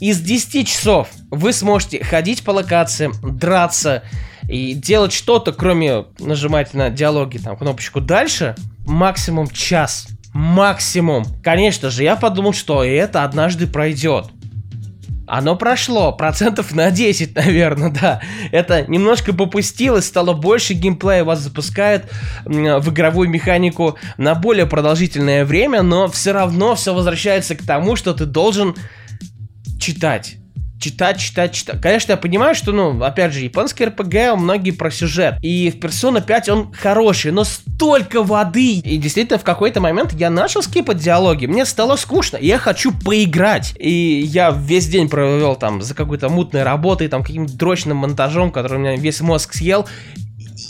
Из 0.00 0.20
10 0.20 0.68
часов 0.68 1.08
вы 1.30 1.52
сможете 1.52 2.04
ходить 2.04 2.44
по 2.44 2.50
локациям, 2.50 3.14
драться 3.22 4.02
и 4.48 4.74
делать 4.74 5.12
что-то, 5.12 5.52
кроме 5.52 6.04
нажимать 6.18 6.74
на 6.74 6.90
диалоги, 6.90 7.38
там, 7.38 7.56
кнопочку 7.56 8.00
дальше, 8.00 8.54
максимум 8.86 9.48
час. 9.48 10.08
Максимум. 10.34 11.24
Конечно 11.42 11.88
же, 11.88 12.02
я 12.02 12.14
подумал, 12.14 12.52
что 12.52 12.84
это 12.84 13.24
однажды 13.24 13.66
пройдет. 13.66 14.26
Оно 15.26 15.56
прошло, 15.56 16.12
процентов 16.12 16.72
на 16.74 16.90
10, 16.90 17.34
наверное, 17.34 17.88
да. 17.88 18.20
Это 18.52 18.86
немножко 18.86 19.32
попустилось, 19.32 20.04
стало 20.04 20.34
больше 20.34 20.74
геймплея, 20.74 21.24
вас 21.24 21.40
запускает 21.40 22.04
в 22.44 22.90
игровую 22.90 23.30
механику 23.30 23.96
на 24.18 24.34
более 24.34 24.66
продолжительное 24.66 25.46
время, 25.46 25.82
но 25.82 26.06
все 26.08 26.32
равно 26.32 26.76
все 26.76 26.94
возвращается 26.94 27.56
к 27.56 27.62
тому, 27.62 27.96
что 27.96 28.12
ты 28.12 28.26
должен 28.26 28.76
читать. 29.86 30.38
Читать, 30.80 31.20
читать, 31.20 31.52
читать. 31.52 31.80
Конечно, 31.80 32.12
я 32.12 32.16
понимаю, 32.18 32.54
что, 32.54 32.72
ну, 32.72 33.02
опять 33.02 33.32
же, 33.32 33.40
японский 33.40 33.86
РПГ, 33.86 34.36
многие 34.36 34.72
про 34.72 34.90
сюжет. 34.90 35.36
И 35.40 35.70
в 35.70 35.76
Persona 35.82 36.20
5 36.20 36.48
он 36.48 36.72
хороший, 36.72 37.30
но 37.30 37.44
столько 37.44 38.22
воды. 38.22 38.80
И 38.80 38.96
действительно, 38.98 39.38
в 39.38 39.44
какой-то 39.44 39.80
момент 39.80 40.12
я 40.12 40.28
начал 40.28 40.62
скипать 40.62 40.98
диалоги. 40.98 41.46
Мне 41.46 41.64
стало 41.64 41.96
скучно. 41.96 42.36
Я 42.36 42.58
хочу 42.58 42.92
поиграть. 42.92 43.74
И 43.78 44.20
я 44.26 44.50
весь 44.50 44.88
день 44.88 45.08
провел 45.08 45.54
там 45.54 45.80
за 45.80 45.94
какой-то 45.94 46.28
мутной 46.28 46.64
работой, 46.64 47.08
там, 47.08 47.22
каким-то 47.22 47.56
дрочным 47.56 47.98
монтажом, 47.98 48.50
который 48.50 48.78
у 48.78 48.80
меня 48.80 48.96
весь 48.96 49.20
мозг 49.20 49.54
съел. 49.54 49.86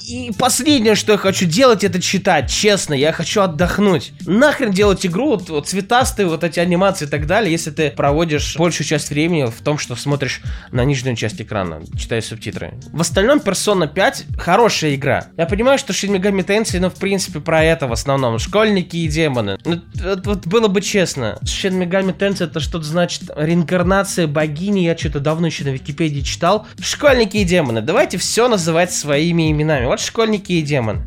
И 0.07 0.31
последнее, 0.39 0.95
что 0.95 1.13
я 1.13 1.19
хочу 1.19 1.47
делать, 1.47 1.83
это 1.83 2.01
читать, 2.01 2.49
честно, 2.49 2.95
я 2.95 3.11
хочу 3.11 3.41
отдохнуть. 3.41 4.13
Нахрен 4.25 4.71
делать 4.71 5.05
игру, 5.05 5.31
вот, 5.31 5.51
вот 5.51 5.67
цветастые 5.67 6.29
вот 6.29 6.45
эти 6.45 6.61
анимации 6.61 7.07
и 7.07 7.09
так 7.09 7.27
далее, 7.27 7.51
если 7.51 7.73
ты 7.73 7.91
проводишь 7.91 8.57
большую 8.57 8.87
часть 8.87 9.11
времени 9.11 9.51
в 9.51 9.61
том, 9.63 9.79
что 9.79 9.97
смотришь 9.97 10.43
на 10.71 10.85
нижнюю 10.85 11.17
часть 11.17 11.41
экрана, 11.41 11.83
читаешь 11.99 12.27
субтитры. 12.27 12.75
В 12.93 13.01
остальном 13.01 13.41
Persona 13.41 13.93
5 13.93 14.27
хорошая 14.39 14.95
игра. 14.95 15.27
Я 15.37 15.47
понимаю, 15.47 15.77
что 15.77 15.93
Shin 15.93 16.17
Megami 16.17 16.47
Tensei, 16.47 16.79
ну, 16.79 16.89
в 16.89 16.95
принципе, 16.95 17.41
про 17.41 17.65
это 17.65 17.89
в 17.89 17.93
основном. 17.93 18.39
Школьники 18.39 18.97
и 18.97 19.09
демоны. 19.09 19.59
Ну, 19.65 19.81
вот, 20.05 20.25
вот 20.25 20.47
было 20.47 20.69
бы 20.69 20.83
честно. 20.83 21.37
Shin 21.43 21.83
Megami 21.83 22.17
Tensei 22.17 22.45
это 22.45 22.61
что-то 22.61 22.85
значит 22.85 23.25
реинкарнация 23.35 24.29
богини, 24.29 24.85
я 24.85 24.97
что-то 24.97 25.19
давно 25.19 25.49
еще 25.49 25.65
на 25.65 25.71
Википедии 25.71 26.21
читал. 26.21 26.65
Школьники 26.81 27.39
и 27.39 27.45
демоны. 27.45 27.81
Давайте 27.81 28.19
все 28.19 28.47
называть 28.47 28.93
своими 28.93 29.51
именами. 29.51 29.96
Вот 29.97 30.03
школьники 30.03 30.53
и 30.53 30.61
демон. 30.61 31.05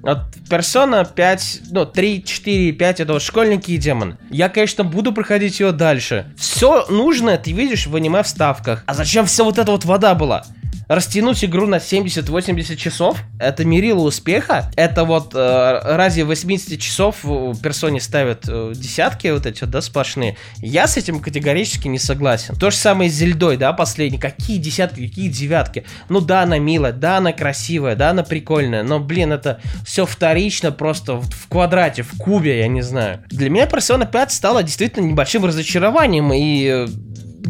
Вот 0.00 0.20
персона 0.48 1.04
5, 1.04 1.60
ну, 1.70 1.84
3, 1.84 2.24
4, 2.24 2.72
5 2.72 3.00
это 3.00 3.12
вот 3.12 3.20
школьники 3.20 3.72
и 3.72 3.76
демон. 3.76 4.16
Я, 4.30 4.48
конечно, 4.48 4.84
буду 4.84 5.12
проходить 5.12 5.60
ее 5.60 5.72
дальше. 5.72 6.32
Все 6.38 6.86
нужное 6.88 7.36
ты 7.36 7.52
видишь 7.52 7.86
в 7.86 7.94
аниме-вставках. 7.94 8.84
А 8.86 8.94
зачем 8.94 9.26
вся 9.26 9.44
вот 9.44 9.58
эта 9.58 9.70
вот 9.70 9.84
вода 9.84 10.14
была? 10.14 10.46
Растянуть 10.88 11.44
игру 11.44 11.66
на 11.66 11.76
70-80 11.76 12.76
часов, 12.76 13.18
это 13.38 13.64
мерило 13.64 14.00
успеха. 14.00 14.70
Это 14.76 15.04
вот 15.04 15.34
э, 15.34 15.80
разве 15.84 16.24
80 16.24 16.80
часов 16.80 17.22
персоне 17.62 18.00
ставят 18.00 18.44
э, 18.48 18.72
десятки 18.74 19.28
вот 19.28 19.46
эти 19.46 19.64
да, 19.64 19.80
сплошные. 19.82 20.36
Я 20.58 20.88
с 20.88 20.96
этим 20.96 21.20
категорически 21.20 21.86
не 21.88 21.98
согласен. 21.98 22.56
То 22.56 22.70
же 22.70 22.76
самое 22.76 23.08
с 23.08 23.14
Зельдой, 23.14 23.56
да, 23.56 23.72
последний. 23.72 24.18
Какие 24.18 24.58
десятки, 24.58 25.06
какие 25.06 25.28
девятки? 25.28 25.84
Ну 26.08 26.20
да, 26.20 26.42
она 26.42 26.58
милая, 26.58 26.92
да, 26.92 27.18
она 27.18 27.32
красивая, 27.32 27.94
да, 27.94 28.10
она 28.10 28.22
прикольная, 28.24 28.82
но, 28.82 28.98
блин, 28.98 29.32
это 29.32 29.60
все 29.84 30.06
вторично 30.06 30.72
просто 30.72 31.14
в, 31.14 31.30
в 31.30 31.48
квадрате, 31.48 32.02
в 32.02 32.16
кубе, 32.18 32.58
я 32.58 32.68
не 32.68 32.82
знаю. 32.82 33.22
Для 33.28 33.48
меня 33.48 33.66
Persona 33.66 34.10
5 34.10 34.32
стала 34.32 34.62
действительно 34.62 35.06
небольшим 35.06 35.44
разочарованием, 35.44 36.32
и 36.32 36.66
э, 36.66 36.88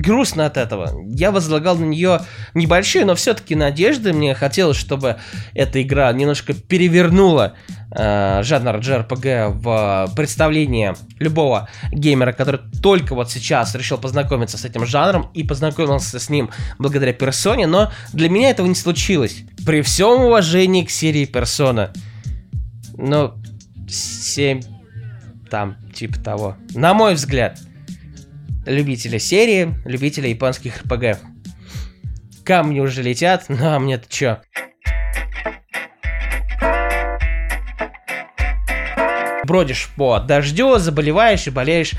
грустно 0.00 0.46
от 0.46 0.56
этого. 0.56 0.90
Я 1.06 1.30
возлагал 1.30 1.76
на 1.76 1.84
нее 1.84 2.20
небольшие, 2.54 3.04
но 3.04 3.14
все-таки 3.14 3.54
надежды. 3.54 4.12
Мне 4.12 4.34
хотелось, 4.34 4.76
чтобы 4.76 5.16
эта 5.54 5.82
игра 5.82 6.12
немножко 6.12 6.54
перевернула 6.54 7.54
э, 7.92 8.42
жанр 8.42 8.76
JRPG 8.76 9.50
в 9.50 10.12
представлении 10.16 10.94
любого 11.18 11.68
геймера, 11.92 12.32
который 12.32 12.60
только 12.82 13.14
вот 13.14 13.30
сейчас 13.30 13.74
решил 13.74 13.98
познакомиться 13.98 14.58
с 14.58 14.64
этим 14.64 14.86
жанром 14.86 15.30
и 15.34 15.44
познакомился 15.44 16.18
с 16.18 16.30
ним 16.30 16.50
благодаря 16.78 17.12
персоне, 17.12 17.66
но 17.66 17.92
для 18.12 18.28
меня 18.28 18.50
этого 18.50 18.66
не 18.66 18.74
случилось. 18.74 19.42
При 19.66 19.82
всем 19.82 20.22
уважении 20.22 20.84
к 20.84 20.90
серии 20.90 21.26
персона. 21.26 21.92
Ну, 22.96 23.34
7 23.88 24.62
там, 25.50 25.76
типа 25.92 26.18
того. 26.20 26.56
На 26.74 26.94
мой 26.94 27.14
взгляд 27.14 27.58
любителя 28.66 29.18
серии, 29.18 29.74
любителя 29.84 30.28
японских 30.28 30.82
РПГ. 30.82 31.18
Камни 32.44 32.80
уже 32.80 33.02
летят, 33.02 33.46
ну 33.48 33.56
а 33.62 33.78
мне-то 33.78 34.04
чё? 34.08 34.38
Бродишь 39.44 39.90
по 39.96 40.20
дождю, 40.20 40.78
заболеваешь 40.78 41.46
и 41.46 41.50
болеешь 41.50 41.92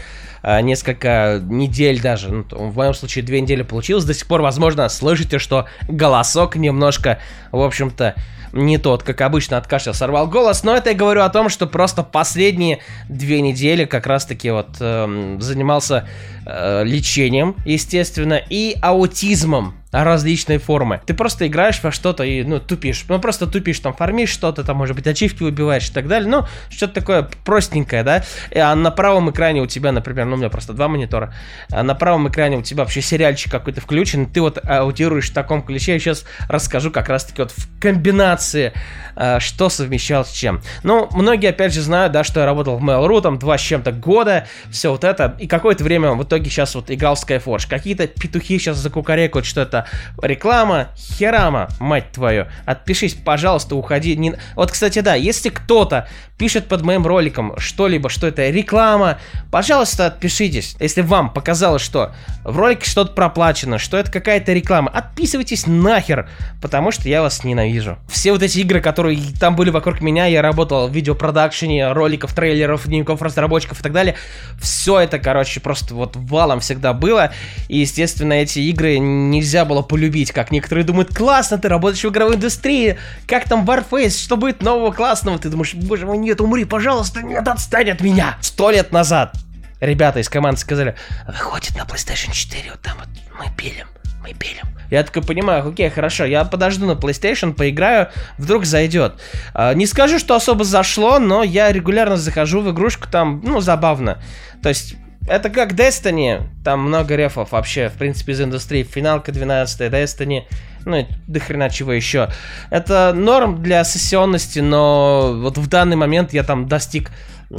несколько 0.44 1.42
недель 1.44 2.02
даже. 2.02 2.32
Ну, 2.32 2.44
в 2.50 2.76
моем 2.76 2.94
случае 2.94 3.24
две 3.24 3.42
недели 3.42 3.62
получилось. 3.62 4.06
До 4.06 4.14
сих 4.14 4.28
пор, 4.28 4.42
возможно, 4.42 4.88
слышите, 4.90 5.40
что 5.40 5.68
голосок 5.88 6.56
немножко, 6.56 7.20
в 7.52 7.62
общем-то, 7.62 8.16
не 8.54 8.78
тот, 8.78 9.04
как 9.04 9.22
обычно 9.22 9.58
от 9.58 9.68
кашля 9.68 9.94
сорвал 9.94 10.28
голос, 10.28 10.64
но 10.64 10.76
это 10.76 10.90
я 10.90 10.96
говорю 10.96 11.22
о 11.22 11.30
том, 11.30 11.50
что 11.50 11.68
просто 11.68 12.04
последние 12.04 12.80
две 13.08 13.42
недели 13.42 13.86
как 13.86 14.08
раз-таки 14.08 14.52
вот 14.52 14.78
э, 14.80 15.38
занимался 15.40 16.08
э, 16.46 16.84
лечением, 16.84 17.56
естественно, 17.66 18.42
и 18.50 18.76
аутизмом 18.82 19.81
различной 19.92 20.58
формы. 20.58 21.02
Ты 21.06 21.14
просто 21.14 21.48
играешь 21.48 21.82
во 21.84 21.92
что-то 21.92 22.24
и, 22.24 22.44
ну, 22.44 22.60
тупишь. 22.60 23.06
Ну, 23.10 23.20
просто 23.20 23.48
тупишь, 23.48 23.80
там, 23.80 23.94
фармишь 23.94 24.30
что-то, 24.30 24.64
там, 24.64 24.78
может 24.78 24.96
быть, 24.96 25.06
ачивки 25.08 25.44
выбиваешь 25.44 25.90
и 25.90 25.94
так 25.94 26.08
далее. 26.08 26.30
Ну, 26.30 26.46
что-то 26.70 26.94
такое 26.94 27.30
простенькое, 27.44 28.04
да? 28.04 28.24
А 28.56 28.74
на 28.76 28.92
правом 28.92 29.30
экране 29.32 29.62
у 29.62 29.68
тебя, 29.68 29.92
например, 29.92 30.26
ну, 30.26 30.36
у 30.36 30.38
меня 30.38 30.50
просто 30.50 30.74
два 30.74 30.88
монитора, 30.88 31.34
а 31.72 31.84
на 31.84 31.94
правом 31.94 32.30
экране 32.30 32.58
у 32.58 32.62
тебя 32.62 32.84
вообще 32.84 33.02
сериальчик 33.02 33.52
какой-то 33.52 33.82
включен, 33.82 34.28
ты 34.28 34.42
вот 34.42 34.60
аутируешь 34.64 35.30
в 35.30 35.34
таком 35.34 35.62
ключе. 35.62 35.94
Я 35.94 36.00
сейчас 36.00 36.26
расскажу 36.48 36.92
как 36.92 37.10
раз-таки 37.10 37.42
вот 37.42 37.52
в 37.52 37.80
комбинации, 37.80 38.74
э, 39.16 39.40
что 39.40 39.70
совмещал 39.70 40.24
с 40.24 40.32
чем. 40.32 40.62
Ну, 40.84 41.10
многие, 41.12 41.50
опять 41.50 41.74
же, 41.74 41.82
знают, 41.82 42.14
да, 42.14 42.24
что 42.24 42.40
я 42.40 42.46
работал 42.46 42.78
в 42.78 42.84
Mail.ru, 42.84 43.22
там, 43.22 43.40
два 43.40 43.58
с 43.58 43.62
чем-то 43.62 43.92
года, 43.92 44.48
все 44.70 44.92
вот 44.92 45.04
это, 45.04 45.36
и 45.40 45.48
какое-то 45.48 45.84
время 45.84 46.12
в 46.12 46.24
итоге 46.24 46.50
сейчас 46.50 46.76
вот 46.76 46.90
играл 46.90 47.16
в 47.16 47.24
Skyforge. 47.24 47.70
Какие-то 47.70 48.08
петухи 48.08 48.58
сейчас 48.58 48.78
закукарекают, 48.78 49.46
что 49.46 49.62
это 49.62 49.81
реклама, 50.22 50.90
херама, 50.98 51.70
мать 51.80 52.12
твою. 52.12 52.48
Отпишись, 52.66 53.14
пожалуйста, 53.14 53.76
уходи. 53.76 54.16
Не... 54.16 54.36
Вот, 54.56 54.72
кстати, 54.72 55.00
да, 55.00 55.16
если 55.16 55.50
кто-то 55.50 56.08
пишет 56.42 56.68
под 56.68 56.82
моим 56.82 57.06
роликом 57.06 57.54
что-либо, 57.60 58.10
что 58.10 58.26
это 58.26 58.50
реклама, 58.50 59.20
пожалуйста, 59.52 60.08
отпишитесь. 60.08 60.76
Если 60.80 61.02
вам 61.02 61.32
показалось, 61.32 61.84
что 61.84 62.16
в 62.44 62.58
ролике 62.58 62.90
что-то 62.90 63.14
проплачено, 63.14 63.78
что 63.78 63.96
это 63.96 64.12
какая-то 64.12 64.52
реклама, 64.52 64.90
отписывайтесь 64.90 65.68
нахер, 65.68 66.28
потому 66.60 66.90
что 66.90 67.08
я 67.08 67.22
вас 67.22 67.44
ненавижу. 67.44 68.00
Все 68.10 68.32
вот 68.32 68.42
эти 68.42 68.58
игры, 68.58 68.82
которые 68.82 69.20
там 69.40 69.56
были 69.56 69.70
вокруг 69.70 70.02
меня, 70.02 70.26
я 70.26 70.42
работал 70.42 70.88
в 70.88 70.92
видеопродакшене, 70.92 71.92
роликов, 71.92 72.34
трейлеров, 72.34 72.88
дневников 72.88 73.22
разработчиков 73.22 73.80
и 73.80 73.84
так 73.84 73.92
далее, 73.92 74.16
все 74.60 75.00
это, 75.00 75.20
короче, 75.20 75.60
просто 75.60 75.94
вот 75.94 76.16
валом 76.16 76.60
всегда 76.60 76.94
было, 76.94 77.32
и, 77.68 77.78
естественно, 77.78 78.34
эти 78.34 78.58
игры 78.58 78.98
нельзя 78.98 79.64
было 79.64 79.71
полюбить, 79.80 80.34
как 80.34 80.52
некоторые 80.52 80.84
думают, 80.84 81.16
классно, 81.16 81.58
ты 81.58 81.70
работаешь 81.70 82.04
в 82.04 82.10
игровой 82.10 82.36
индустрии, 82.36 82.98
как 83.28 83.48
там 83.48 83.64
Warface, 83.64 84.22
что 84.22 84.36
будет 84.36 84.62
нового 84.62 84.92
классного, 84.92 85.40
ты 85.40 85.48
думаешь, 85.48 85.74
боже 85.74 86.06
мой, 86.06 86.18
нет, 86.18 86.42
умри, 86.42 86.66
пожалуйста, 86.66 87.22
нет, 87.22 87.48
отстань 87.48 87.92
от 87.92 88.02
меня. 88.02 88.36
Сто 88.42 88.72
лет 88.72 88.92
назад 88.92 89.34
ребята 89.82 90.20
из 90.20 90.30
команды 90.30 90.62
сказали, 90.62 90.96
выходит 91.28 91.76
на 91.76 91.82
PlayStation 91.82 92.32
4, 92.32 92.72
вот 92.72 92.82
там 92.82 92.98
вот 92.98 93.08
мы 93.38 93.54
пилим, 93.58 93.88
мы 94.22 94.34
пилим. 94.34 94.68
Я 94.90 95.04
такой 95.04 95.24
понимаю, 95.24 95.68
окей, 95.68 95.90
хорошо, 95.90 96.26
я 96.26 96.44
подожду 96.46 96.86
на 96.86 96.92
PlayStation, 96.92 97.54
поиграю, 97.54 98.10
вдруг 98.38 98.66
зайдет. 98.66 99.20
А, 99.54 99.74
не 99.74 99.88
скажу, 99.88 100.20
что 100.20 100.36
особо 100.36 100.64
зашло, 100.64 101.18
но 101.18 101.44
я 101.44 101.72
регулярно 101.72 102.18
захожу 102.18 102.62
в 102.62 102.72
игрушку, 102.72 103.08
там, 103.10 103.42
ну, 103.44 103.62
забавно. 103.62 104.22
То 104.62 104.70
есть, 104.70 104.96
это 105.28 105.50
как 105.50 105.74
Destiny, 105.74 106.44
там 106.64 106.82
много 106.82 107.16
рефов 107.16 107.52
вообще, 107.52 107.90
в 107.90 107.94
принципе, 107.94 108.34
из 108.34 108.42
индустрии. 108.42 108.84
Финалка 108.84 109.32
12 109.32 109.82
Destiny, 109.92 110.44
ну 110.86 110.98
и 110.98 111.06
до 111.28 111.40
хрена 111.40 111.70
чего 111.70 111.94
еще. 111.94 112.30
Это 112.70 113.14
норм 113.14 113.62
для 113.62 113.84
сессионности, 113.84 114.60
но 114.60 115.34
вот 115.36 115.58
в 115.58 115.68
данный 115.68 115.96
момент 115.96 116.34
я 116.34 116.44
там 116.44 116.68
достиг 116.68 117.12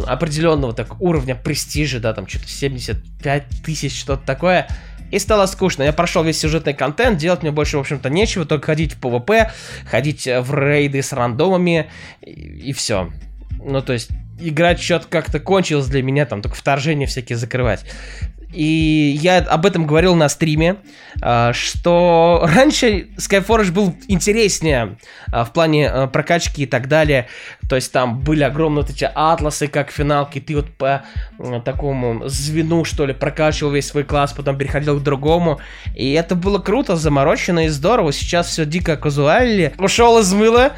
определенного 0.07 0.73
так 0.73 1.01
уровня 1.01 1.35
престижа, 1.35 2.01
да, 2.01 2.15
там 2.15 2.27
что-то 2.27 2.49
75 2.49 3.45
тысяч, 3.65 3.99
что-то 3.99 4.25
такое. 4.25 4.69
И 5.11 5.19
стало 5.19 5.45
скучно. 5.45 5.83
Я 5.83 5.93
прошел 5.93 6.25
весь 6.25 6.41
сюжетный 6.41 6.73
контент, 6.73 7.19
делать 7.19 7.43
мне 7.43 7.51
больше, 7.51 7.77
в 7.77 7.81
общем-то, 7.81 8.09
нечего, 8.09 8.47
только 8.47 8.67
ходить 8.67 8.95
в 8.95 9.01
PvP, 9.01 9.51
ходить 9.85 10.27
в 10.27 10.55
рейды 10.55 11.03
с 11.03 11.13
рандомами, 11.13 11.91
и, 12.23 12.31
и 12.31 12.73
все. 12.73 13.11
Ну, 13.63 13.83
то 13.83 13.93
есть, 13.93 14.09
играть 14.39 14.81
что-то 14.81 15.07
как-то 15.09 15.41
кончилось 15.41 15.87
для 15.87 16.03
меня, 16.03 16.27
там 16.27 16.43
только 16.43 16.57
вторжения 16.57 17.07
всякие 17.07 17.37
закрывать. 17.37 17.85
И 18.53 19.19
я 19.23 19.39
об 19.39 19.65
этом 19.65 19.87
говорил 19.87 20.15
на 20.15 20.29
стриме, 20.29 20.77
а, 21.21 21.53
что 21.53 22.43
раньше 22.55 23.09
Skyforge 23.17 23.73
был 23.73 23.95
интереснее 24.09 24.99
а, 25.33 25.45
в 25.45 25.53
плане 25.53 25.89
а, 25.89 26.07
прокачки 26.07 26.65
и 26.65 26.67
так 26.67 26.89
далее. 26.89 27.29
То 27.69 27.77
есть 27.77 27.93
там 27.93 28.21
были 28.21 28.43
огромные 28.43 28.83
вот 28.83 28.91
эти 28.91 29.11
атласы, 29.15 29.69
как 29.69 29.91
финалки. 29.91 30.39
Ты 30.39 30.57
вот 30.57 30.71
по 30.71 31.05
такому 31.65 32.29
звену, 32.29 32.85
что 32.85 33.07
ли, 33.07 33.15
прокачивал 33.15 33.73
весь 33.73 33.87
свой 33.87 34.05
класс, 34.05 34.33
потом 34.33 34.59
переходил 34.59 35.01
к 35.01 35.03
другому. 35.03 35.61
И 35.97 36.13
это 36.13 36.35
было 36.35 36.59
круто, 36.59 36.97
заморочено 36.97 37.67
и 37.67 37.69
здорово. 37.69 38.13
Сейчас 38.13 38.49
все 38.49 38.67
дико 38.67 38.97
казуально. 38.97 39.73
Ушел 39.79 40.19
из 40.19 40.33
мыла, 40.33 40.73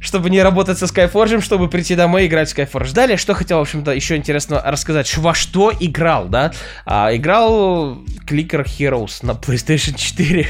чтобы 0.00 0.30
не 0.30 0.42
работать 0.42 0.78
со 0.78 0.86
Skyforge, 0.86 1.40
чтобы 1.42 1.68
прийти 1.68 1.94
домой 1.94 2.24
и 2.24 2.26
играть 2.26 2.50
в 2.50 2.56
Skyforge. 2.56 2.94
Далее, 2.94 3.16
что 3.16 3.34
хотел, 3.34 3.58
в 3.58 3.62
общем-то, 3.62 3.92
еще 3.92 4.16
интересно 4.16 4.60
рассказать. 4.64 5.14
Во 5.18 5.34
что 5.34 5.72
играл, 5.78 6.26
да? 6.26 6.52
А, 6.86 7.14
играл 7.14 7.98
Clicker 8.26 8.64
Heroes 8.64 9.24
на 9.24 9.32
PlayStation 9.32 9.96
4. 9.96 10.48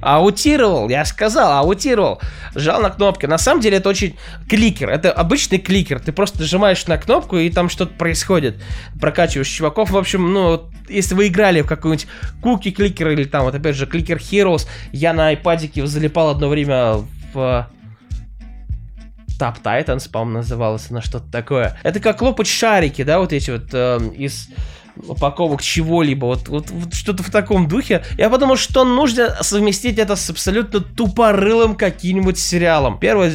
Аутировал, 0.00 0.88
я 0.88 1.04
сказал, 1.04 1.52
аутировал. 1.52 2.20
Жал 2.54 2.80
на 2.80 2.90
кнопки. 2.90 3.26
На 3.26 3.38
самом 3.38 3.60
деле 3.60 3.78
это 3.78 3.88
очень 3.88 4.16
кликер. 4.48 4.88
Это 4.88 5.12
обычный 5.12 5.58
кликер. 5.58 6.00
Ты 6.00 6.12
просто 6.12 6.40
нажимаешь 6.40 6.86
на 6.86 6.96
кнопку 6.96 7.36
и 7.36 7.50
там 7.50 7.68
что-то 7.68 7.94
происходит. 7.94 8.62
Прокачиваешь 9.00 9.48
чуваков. 9.48 9.90
В 9.90 9.96
общем, 9.96 10.32
ну, 10.32 10.70
если 10.88 11.14
вы 11.14 11.26
играли 11.28 11.60
в 11.60 11.66
какой-нибудь 11.66 12.06
куки 12.40 12.70
кликер 12.70 13.10
или 13.10 13.24
там, 13.24 13.44
вот 13.44 13.54
опять 13.54 13.76
же, 13.76 13.86
кликер 13.86 14.18
Heroes, 14.18 14.66
я 14.92 15.12
на 15.12 15.28
айпадике 15.28 15.86
залипал 15.86 16.30
одно 16.30 16.48
время 16.48 17.04
в 17.32 17.68
Top 19.38 19.62
Titans, 19.62 20.10
по-моему, 20.10 20.38
называлось, 20.38 20.90
на 20.90 21.02
что-то 21.02 21.30
такое. 21.30 21.78
Это 21.82 22.00
как 22.00 22.22
лопать 22.22 22.46
шарики, 22.46 23.02
да, 23.02 23.18
вот 23.18 23.32
эти 23.32 23.50
вот 23.50 23.68
э, 23.72 23.98
из 24.16 24.48
упаковок 24.96 25.62
чего-либо, 25.62 26.26
вот, 26.26 26.48
вот, 26.48 26.70
вот 26.70 26.94
что-то 26.94 27.22
в 27.22 27.30
таком 27.30 27.68
духе. 27.68 28.04
Я 28.16 28.30
подумал, 28.30 28.56
что 28.56 28.84
нужно 28.84 29.36
совместить 29.42 29.98
это 29.98 30.16
с 30.16 30.30
абсолютно 30.30 30.80
тупорылым 30.80 31.74
каким-нибудь 31.74 32.38
сериалом. 32.38 32.98
Первое, 32.98 33.32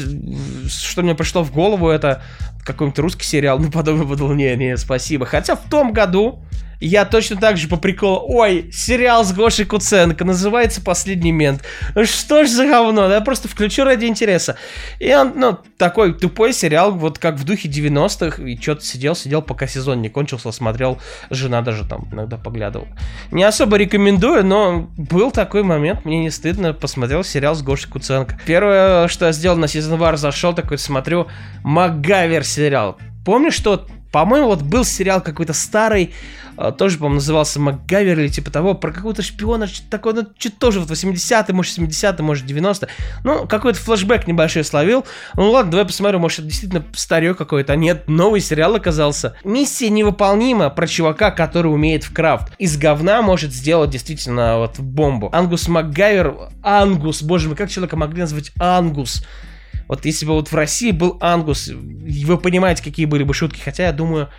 что 0.68 1.02
мне 1.04 1.16
пришло 1.16 1.44
в 1.44 1.52
голову, 1.52 1.90
это 1.90 2.24
какой-нибудь 2.64 3.00
русский 3.00 3.26
сериал, 3.26 3.60
ну, 3.60 3.72
подумал, 3.72 4.08
подумал, 4.08 4.34
не, 4.34 4.78
спасибо. 4.78 5.26
Хотя 5.26 5.56
в 5.56 5.70
том 5.70 5.94
году 5.94 6.44
я 6.82 7.06
точно 7.06 7.38
так 7.38 7.58
же 7.58 7.68
по 7.68 7.78
приколу, 7.78 8.26
ой, 8.28 8.72
сериал 8.74 9.24
с 9.24 9.32
Гошей 9.32 9.66
Куценко, 9.66 10.26
называется 10.26 10.82
«Последний 10.82 11.32
мент». 11.32 11.64
Что 12.04 12.44
ж 12.44 12.50
за 12.50 12.66
говно, 12.66 13.08
я 13.10 13.22
просто 13.22 13.48
включу 13.48 13.84
ради 13.84 14.06
интереса. 14.06 14.58
И 15.00 15.14
он, 15.14 15.34
ну, 15.36 15.60
такой 15.78 16.14
тупой 16.14 16.54
сериал, 16.54 16.92
вот 16.92 17.20
как 17.20 17.36
в 17.36 17.44
духе 17.44 17.70
90-х, 17.70 18.42
и 18.42 18.60
что-то 18.60 18.84
сидел, 18.84 19.16
сидел, 19.16 19.44
пока 19.44 19.68
сезон 19.68 20.02
не 20.02 20.10
кончился, 20.10 20.52
смотрел, 20.52 21.00
жена 21.30 21.62
даже 21.62 21.88
там 21.88 22.10
иногда 22.12 22.38
поглядывала. 22.38 22.90
Не 23.30 23.44
особо 23.44 23.78
рекомендую, 23.78 24.44
но 24.44 24.90
был 24.98 25.32
такой 25.32 25.62
момент, 25.62 26.04
мне 26.04 26.20
не 26.20 26.32
стыдно, 26.32 26.74
посмотрел 26.74 27.24
сериал 27.24 27.54
с 27.54 27.62
Гошей 27.62 27.92
Куценко. 27.92 28.40
Первое, 28.46 29.08
что 29.08 29.28
я 29.28 29.32
сделал 29.34 29.58
на 29.58 29.68
сезон 29.68 30.00
вар, 30.00 30.18
зашел 30.18 30.54
такой, 30.54 30.80
смотрю, 30.80 31.28
Макгавер 31.64 32.44
сериал. 32.44 32.98
Помнишь, 33.24 33.54
что 33.54 33.86
по-моему, 34.12 34.48
вот 34.48 34.62
был 34.62 34.84
сериал 34.84 35.22
какой-то 35.22 35.54
старый, 35.54 36.14
тоже, 36.78 36.98
по-моему, 36.98 37.16
назывался 37.16 37.60
МакГавер 37.60 38.20
или 38.20 38.28
типа 38.28 38.52
того, 38.52 38.74
про 38.74 38.92
какого-то 38.92 39.22
шпиона, 39.22 39.68
что-то 39.68 39.90
такое, 39.90 40.14
ну, 40.14 40.28
что-то 40.38 40.60
тоже 40.60 40.80
вот 40.80 40.90
80-е, 40.90 41.54
может, 41.54 41.78
70-е, 41.78 42.24
может, 42.24 42.46
90-е. 42.46 42.90
Ну, 43.24 43.48
какой-то 43.48 43.80
флешбэк 43.80 44.28
небольшой 44.28 44.64
словил. 44.64 45.06
Ну, 45.36 45.52
ладно, 45.52 45.72
давай 45.72 45.86
посмотрю, 45.86 46.20
может, 46.20 46.40
это 46.40 46.48
действительно 46.50 46.86
старье 46.94 47.34
какое-то. 47.34 47.74
А 47.74 47.76
нет, 47.76 48.08
новый 48.08 48.42
сериал 48.42 48.76
оказался. 48.76 49.36
Миссия 49.44 49.90
невыполнима 49.90 50.70
про 50.70 50.88
чувака, 50.88 51.32
который 51.32 51.74
умеет 51.74 52.04
в 52.04 52.14
крафт. 52.14 52.54
Из 52.58 52.78
говна 52.78 53.22
может 53.22 53.54
сделать 53.54 53.90
действительно 53.90 54.58
вот 54.58 54.80
бомбу. 54.80 55.30
Ангус 55.32 55.68
МакГавер, 55.68 56.36
Ангус, 56.64 57.22
боже 57.24 57.48
мой, 57.48 57.58
как 57.58 57.70
человека 57.70 57.96
могли 57.96 58.22
назвать 58.22 58.52
Ангус? 58.60 59.26
Вот 59.88 60.06
если 60.06 60.26
бы 60.26 60.34
вот 60.34 60.50
в 60.50 60.56
России 60.56 60.92
был 60.92 61.18
Ангус, 61.20 61.68
вы 61.68 62.38
понимаете, 62.38 62.82
какие 62.82 63.06
были 63.06 63.24
бы 63.24 63.34
шутки, 63.34 63.60
хотя 63.60 63.88
я 63.88 63.92
думаю, 63.92 64.30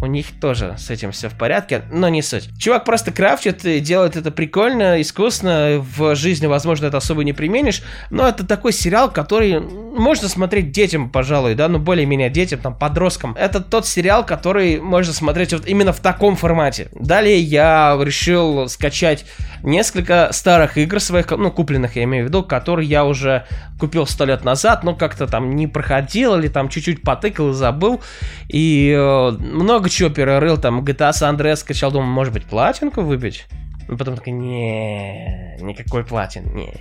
у 0.00 0.06
них 0.06 0.26
тоже 0.40 0.74
с 0.78 0.90
этим 0.90 1.12
все 1.12 1.28
в 1.28 1.34
порядке, 1.34 1.82
но 1.90 2.08
не 2.08 2.22
суть. 2.22 2.50
Чувак 2.58 2.84
просто 2.84 3.12
крафтит 3.12 3.64
и 3.64 3.80
делает 3.80 4.16
это 4.16 4.30
прикольно, 4.30 5.00
искусно, 5.00 5.84
в 5.96 6.14
жизни, 6.14 6.46
возможно, 6.46 6.86
это 6.86 6.98
особо 6.98 7.24
не 7.24 7.32
применишь, 7.32 7.82
но 8.10 8.28
это 8.28 8.46
такой 8.46 8.72
сериал, 8.72 9.10
который 9.10 9.58
можно 9.60 10.28
смотреть 10.28 10.70
детям, 10.70 11.08
пожалуй, 11.08 11.54
да, 11.54 11.68
ну 11.68 11.78
более-менее 11.78 12.28
детям, 12.28 12.60
там, 12.60 12.74
подросткам. 12.74 13.34
Это 13.38 13.60
тот 13.60 13.86
сериал, 13.86 14.24
который 14.26 14.80
можно 14.80 15.12
смотреть 15.12 15.52
вот 15.52 15.66
именно 15.66 15.92
в 15.92 16.00
таком 16.00 16.36
формате. 16.36 16.88
Далее 16.92 17.40
я 17.40 17.98
решил 17.98 18.68
скачать 18.68 19.24
несколько 19.62 20.28
старых 20.32 20.76
игр 20.76 21.00
своих, 21.00 21.30
ну, 21.30 21.50
купленных, 21.50 21.96
я 21.96 22.04
имею 22.04 22.24
в 22.24 22.28
виду, 22.28 22.42
которые 22.42 22.88
я 22.88 23.04
уже 23.04 23.46
купил 23.78 24.06
сто 24.06 24.24
лет 24.24 24.44
назад, 24.44 24.84
но 24.84 24.94
как-то 24.94 25.26
там 25.26 25.54
не 25.56 25.66
проходил 25.66 26.36
или 26.36 26.48
там 26.48 26.68
чуть-чуть 26.68 27.02
потыкал 27.02 27.50
и 27.50 27.54
забыл. 27.54 28.02
И 28.48 28.94
э, 28.96 29.30
много 29.30 29.85
чего 29.88 30.10
перерыл, 30.10 30.58
там 30.58 30.84
GTA 30.84 31.10
San 31.10 31.36
Andreas 31.36 31.56
скачал, 31.56 31.90
думаю, 31.92 32.10
может 32.10 32.32
быть, 32.32 32.44
платинку 32.44 33.02
выбить? 33.02 33.46
Ну, 33.88 33.96
потом 33.96 34.16
такой, 34.16 34.32
не, 34.32 35.56
никакой 35.60 36.04
платин, 36.04 36.54
не. 36.54 36.72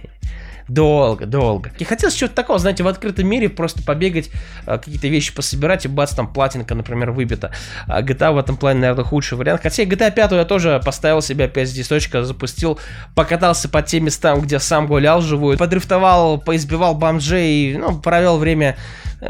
Долго, 0.68 1.28
долго. 1.28 1.72
И 1.78 1.84
хотелось 1.84 2.16
чего-то 2.16 2.36
такого, 2.36 2.58
знаете, 2.58 2.84
в 2.84 2.88
открытом 2.88 3.28
мире 3.28 3.50
просто 3.50 3.84
побегать, 3.84 4.32
а, 4.66 4.80
какие-то 4.80 5.08
вещи 5.08 5.34
пособирать, 5.34 5.86
и 5.86 5.88
бац, 5.88 6.16
там 6.16 6.32
платинка, 6.32 6.74
например, 6.74 7.12
выбита. 7.12 7.52
А 7.88 8.02
GTA 8.02 8.34
в 8.34 8.38
этом 8.40 8.58
плане, 8.58 8.80
наверное, 8.80 9.06
худший 9.06 9.38
вариант. 9.38 9.62
Хотя 9.62 9.84
GTA 9.84 10.12
5 10.12 10.32
я 10.32 10.46
тоже 10.46 10.82
поставил 10.84 11.22
себе 11.22 11.46
опять 11.46 11.70
здесь 11.70 11.88
точка, 11.88 12.24
запустил, 12.24 12.80
покатался 13.14 13.70
по 13.70 13.84
тем 13.84 14.06
местам, 14.06 14.42
где 14.42 14.60
сам 14.60 14.88
гулял 14.88 15.22
живую, 15.22 15.58
подрифтовал, 15.58 16.40
поизбивал 16.40 16.96
бомжей, 16.96 17.78
ну, 17.78 18.00
провел 18.00 18.38
время 18.38 18.76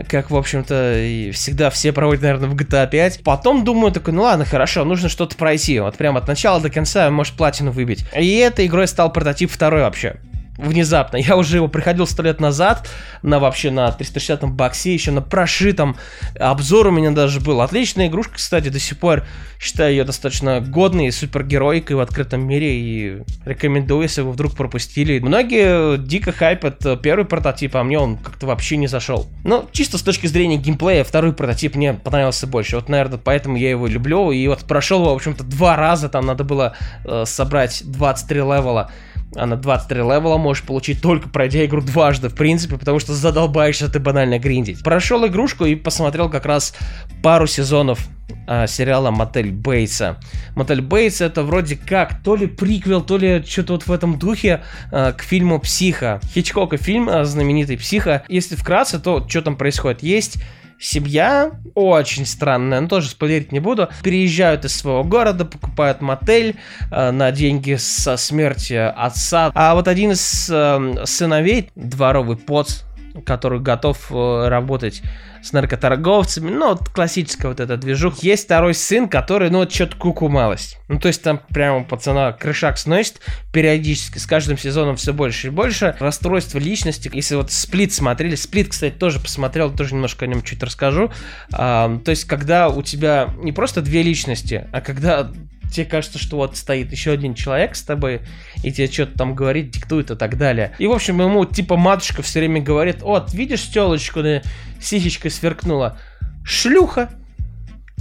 как, 0.10 0.32
в 0.32 0.36
общем-то, 0.36 1.00
и 1.00 1.32
всегда 1.32 1.70
все 1.70 1.92
проводят, 1.92 2.24
наверное, 2.24 2.50
в 2.50 2.56
GTA 2.56 2.90
5. 2.90 3.24
Потом 3.24 3.64
думаю, 3.64 3.92
такой, 3.92 4.14
ну 4.14 4.24
ладно, 4.24 4.46
хорошо, 4.46 4.84
нужно 4.84 5.10
что-то 5.10 5.36
пройти. 5.36 5.80
Вот 5.80 5.96
прям 5.98 6.18
от 6.18 6.28
начала 6.28 6.60
до 6.60 6.70
конца, 6.70 7.10
может, 7.10 7.36
платину 7.36 7.72
выбить. 7.72 8.06
И 8.16 8.38
этой 8.38 8.68
игрой 8.68 8.88
стал 8.88 9.12
прототип 9.12 9.52
второй 9.52 9.82
вообще 9.82 10.16
внезапно. 10.58 11.18
Я 11.18 11.36
уже 11.36 11.58
его 11.58 11.68
приходил 11.68 12.08
сто 12.08 12.24
лет 12.24 12.40
назад 12.40 12.90
на 13.22 13.40
вообще 13.40 13.72
на 13.72 13.88
360-м 13.88 14.56
боксе, 14.56 14.94
еще 14.94 15.12
на 15.12 15.22
прошитом. 15.22 15.98
Обзор 16.40 16.88
у 16.88 16.92
меня 16.92 17.12
даже 17.12 17.40
был. 17.40 17.62
Отличная 17.62 18.08
игрушка, 18.08 18.36
кстати, 18.36 18.70
до 18.70 18.80
сих 18.80 18.98
пор 18.98 19.24
считаю 19.60 19.92
ее 19.92 20.04
достаточно 20.04 20.62
годной, 20.62 21.12
супергероикой 21.12 21.96
в 21.96 22.00
открытом 22.00 22.48
мире 22.48 22.80
и 22.80 23.24
рекомендую, 23.46 24.04
если 24.04 24.22
вы 24.22 24.32
вдруг 24.32 24.56
пропустили. 24.56 25.20
Многие 25.20 25.98
дико 25.98 26.32
хайпят 26.32 27.02
первый 27.02 27.26
прототип, 27.26 27.76
а 27.76 27.84
мне 27.84 28.00
он 28.00 28.18
как-то 28.18 28.48
вообще 28.48 28.78
не 28.78 28.88
зашел. 28.88 29.28
Но 29.44 29.68
чисто 29.72 29.98
с 29.98 30.02
точки 30.02 30.28
зрения 30.28 30.58
геймплея 30.58 31.04
второй 31.04 31.34
прототип 31.34 31.76
мне 31.76 31.94
понравился 31.94 32.48
больше. 32.48 32.76
Вот, 32.76 32.90
наверное, 32.90 33.18
поэтому 33.18 33.58
я 33.58 33.70
его 33.70 33.88
люблю. 33.88 34.32
И 34.32 34.48
вот 34.48 34.60
прошел 34.60 35.02
его, 35.02 35.14
в 35.14 35.16
общем-то, 35.16 35.44
два 35.44 35.76
раза. 35.76 36.10
Там 36.10 36.26
надо 36.26 36.44
было 36.44 36.76
э, 37.04 37.24
собрать 37.26 37.82
23 37.86 38.40
левела 38.40 38.92
а 39.36 39.46
на 39.46 39.56
23 39.56 40.00
левела 40.00 40.38
можешь 40.38 40.64
получить 40.64 41.02
только 41.02 41.30
пройдя 41.30 41.66
игру 41.66 41.82
дважды, 41.82 42.30
в 42.30 42.36
принципе, 42.36 42.78
потому 42.78 43.00
что 43.00 43.14
задолбаешься 43.14 43.90
ты 43.90 44.00
банально 44.00 44.40
гриндить. 44.40 44.84
Прошел 44.84 45.26
игрушку 45.26 45.66
и 45.66 45.76
посмотрел 45.76 46.30
как 46.30 46.46
раз 46.46 46.74
пару 47.22 47.48
сезонов 47.48 48.08
а, 48.48 48.68
сериала 48.68 49.12
Мотель 49.12 49.52
Бейтса. 49.52 50.18
Мотель 50.56 50.82
Бейтс 50.82 51.22
это 51.22 51.44
вроде 51.44 51.76
как 51.76 52.22
то 52.24 52.36
ли 52.36 52.48
приквел, 52.48 53.02
то 53.02 53.18
ли 53.18 53.44
что-то 53.44 53.74
вот 53.74 53.88
в 53.88 53.92
этом 53.92 54.20
духе 54.20 54.64
а, 54.92 55.14
к 55.14 55.22
фильму 55.22 55.60
Психа. 55.60 56.20
Хичкока 56.34 56.78
фильм 56.78 57.10
а, 57.10 57.26
знаменитый 57.26 57.78
Психа. 57.78 58.24
Если 58.28 58.56
вкратце, 58.56 59.00
то 59.00 59.28
что 59.28 59.42
там 59.42 59.56
происходит? 59.56 60.04
Есть 60.04 60.38
семья 60.80 61.52
очень 61.74 62.26
странная, 62.26 62.82
но 62.82 62.88
тоже 62.88 63.10
спойлерить 63.10 63.52
не 63.52 63.60
буду. 63.60 63.90
Переезжают 64.04 64.66
из 64.66 64.76
своего 64.76 65.04
города, 65.04 65.46
покупают 65.46 66.02
мотель 66.02 66.56
э, 66.92 67.12
на 67.12 67.32
деньги 67.32 67.76
со 67.76 68.18
смерти 68.18 68.74
отца. 68.74 69.52
А 69.54 69.76
вот 69.76 69.88
один 69.88 70.12
из 70.12 70.50
э, 70.52 71.06
сыновей, 71.06 71.70
дворовый 71.76 72.38
поц, 72.38 72.82
который 73.26 73.60
готов 73.60 74.12
э, 74.12 74.48
работать 74.48 75.02
с 75.46 75.54
наркоторговцами, 75.54 76.50
ну, 76.50 76.70
вот 76.70 76.90
классическая 76.90 77.50
вот 77.50 77.60
эта 77.60 77.78
движуха. 77.78 78.18
Есть 78.22 78.46
второй 78.46 78.74
сын, 78.74 79.08
который, 79.08 79.52
ну, 79.52 79.60
вот 79.60 79.72
что-то 79.72 79.96
куку 79.96 80.28
малость. 80.28 80.80
Ну, 80.88 81.00
то 81.00 81.08
есть 81.08 81.22
там 81.22 81.40
прямо 81.50 81.84
пацана 81.84 82.32
крышак 82.32 82.80
сносит 82.80 83.22
периодически, 83.54 84.18
с 84.18 84.26
каждым 84.26 84.58
сезоном 84.58 84.96
все 84.96 85.14
больше 85.14 85.48
и 85.48 85.50
больше. 85.52 85.96
Расстройство 86.00 86.58
личности. 86.58 87.12
Если 87.14 87.36
вот 87.36 87.52
Сплит 87.52 87.94
смотрели, 87.94 88.34
Сплит, 88.34 88.70
кстати, 88.70 88.96
тоже 88.96 89.20
посмотрел, 89.20 89.72
тоже 89.72 89.94
немножко 89.94 90.26
о 90.26 90.28
нем 90.28 90.42
чуть 90.42 90.64
расскажу. 90.64 91.12
А, 91.54 92.00
то 92.04 92.10
есть, 92.10 92.26
когда 92.26 92.70
у 92.70 92.82
тебя 92.82 93.30
не 93.38 93.52
просто 93.52 93.82
две 93.82 94.02
личности, 94.02 94.68
а 94.72 94.82
когда 94.82 95.32
тебе 95.72 95.86
кажется, 95.86 96.20
что 96.20 96.38
вот 96.38 96.58
стоит 96.58 96.92
еще 96.92 97.12
один 97.12 97.34
человек 97.34 97.76
с 97.76 97.84
тобой, 97.84 98.22
и 98.64 98.72
тебе 98.72 98.88
что-то 98.88 99.18
там 99.18 99.36
говорит, 99.36 99.72
диктует 99.72 100.12
и 100.12 100.16
так 100.16 100.38
далее. 100.38 100.76
И, 100.80 100.88
в 100.88 100.92
общем, 100.92 101.22
ему 101.22 101.46
типа 101.46 101.78
матушка 101.78 102.22
все 102.22 102.40
время 102.40 102.62
говорит, 102.62 103.02
вот, 103.02 103.34
видишь 103.34 103.68
телочку, 103.68 104.24
да, 104.24 104.42
сисечкой 104.82 105.32
сверкнула. 105.32 105.98
Шлюха! 106.44 107.10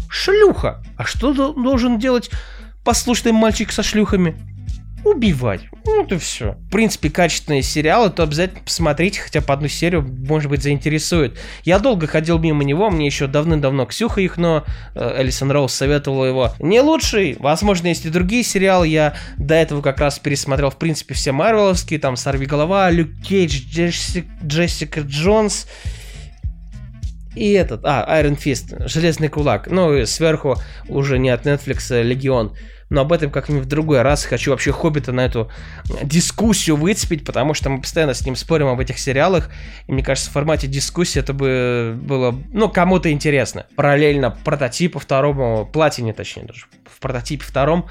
Шлюха! 0.09 0.83
А 0.97 1.05
что 1.05 1.33
должен 1.33 1.99
делать 1.99 2.31
послушный 2.85 3.33
мальчик 3.33 3.73
со 3.73 3.83
шлюхами? 3.83 4.37
Убивать. 5.05 5.61
Ну, 5.85 6.03
это 6.03 6.19
все. 6.19 6.53
В 6.53 6.71
принципе, 6.71 7.11
качественные 7.11 7.63
сериалы, 7.63 8.11
то 8.11 8.23
обязательно 8.23 8.61
посмотрите 8.65 9.21
хотя 9.21 9.41
бы 9.41 9.53
одну 9.53 9.69
серию, 9.69 10.03
может 10.03 10.51
быть, 10.51 10.63
заинтересует. 10.63 11.39
Я 11.65 11.79
долго 11.79 12.07
ходил 12.07 12.39
мимо 12.39 12.65
него, 12.65 12.91
мне 12.91 13.07
еще 13.07 13.27
давным-давно 13.27 13.87
Ксюха 13.87 14.21
их, 14.21 14.37
но 14.37 14.65
э, 14.95 15.23
Элисон 15.23 15.51
Роуз 15.51 15.75
советовала 15.75 16.25
его. 16.25 16.53
Не 16.59 16.81
лучший, 16.81 17.37
возможно, 17.39 17.89
есть 17.89 18.07
и 18.07 18.11
другие 18.11 18.43
сериалы, 18.43 18.89
я 18.89 19.15
до 19.37 19.55
этого 19.55 19.83
как 19.83 20.01
раз 20.01 20.19
пересмотрел, 20.19 20.71
в 20.71 20.79
принципе, 20.79 21.15
все 21.15 21.33
Марвеловские, 21.33 22.01
там, 22.01 22.17
Сорви 22.17 22.47
Голова, 22.47 22.91
Люк 22.91 23.11
Кейдж, 23.23 23.61
Джессика, 23.71 24.29
Джессика 24.43 25.01
Джонс, 25.01 25.67
и 27.35 27.53
этот, 27.53 27.81
а, 27.85 28.07
Iron 28.23 28.39
Fist, 28.39 28.89
Железный 28.89 29.29
Кулак. 29.29 29.67
Ну, 29.69 29.93
и 29.93 30.07
сверху 30.07 30.57
уже 30.89 31.19
не 31.19 31.31
от 31.31 31.47
Netflix, 31.47 32.03
Легион 32.03 32.57
но 32.95 33.01
об 33.01 33.13
этом 33.13 33.31
как-нибудь 33.31 33.65
в 33.65 33.69
другой 33.69 34.03
раз. 34.03 34.25
Хочу 34.25 34.53
вообще 34.53 34.73
Хоббита 34.73 35.13
на 35.13 35.23
эту 35.23 35.51
дискуссию 36.03 36.77
выцепить, 36.77 37.27
потому 37.27 37.53
что 37.53 37.69
мы 37.69 37.81
постоянно 37.81 38.15
с 38.15 38.25
ним 38.25 38.37
спорим 38.37 38.69
об 38.69 38.81
этих 38.81 38.99
сериалах, 38.99 39.51
и 39.87 39.93
мне 39.93 40.03
кажется, 40.03 40.31
в 40.31 40.33
формате 40.33 40.69
дискуссии 40.69 41.19
это 41.19 41.33
бы 41.33 41.99
было, 42.01 42.35
ну, 42.53 42.69
кому-то 42.69 43.11
интересно. 43.11 43.67
Параллельно 43.75 44.31
прототипу 44.45 45.01
второму, 45.01 45.69
платине 45.71 46.13
точнее 46.13 46.45
даже, 46.45 46.67
в 46.91 47.01
прототипе 47.01 47.45
втором 47.45 47.89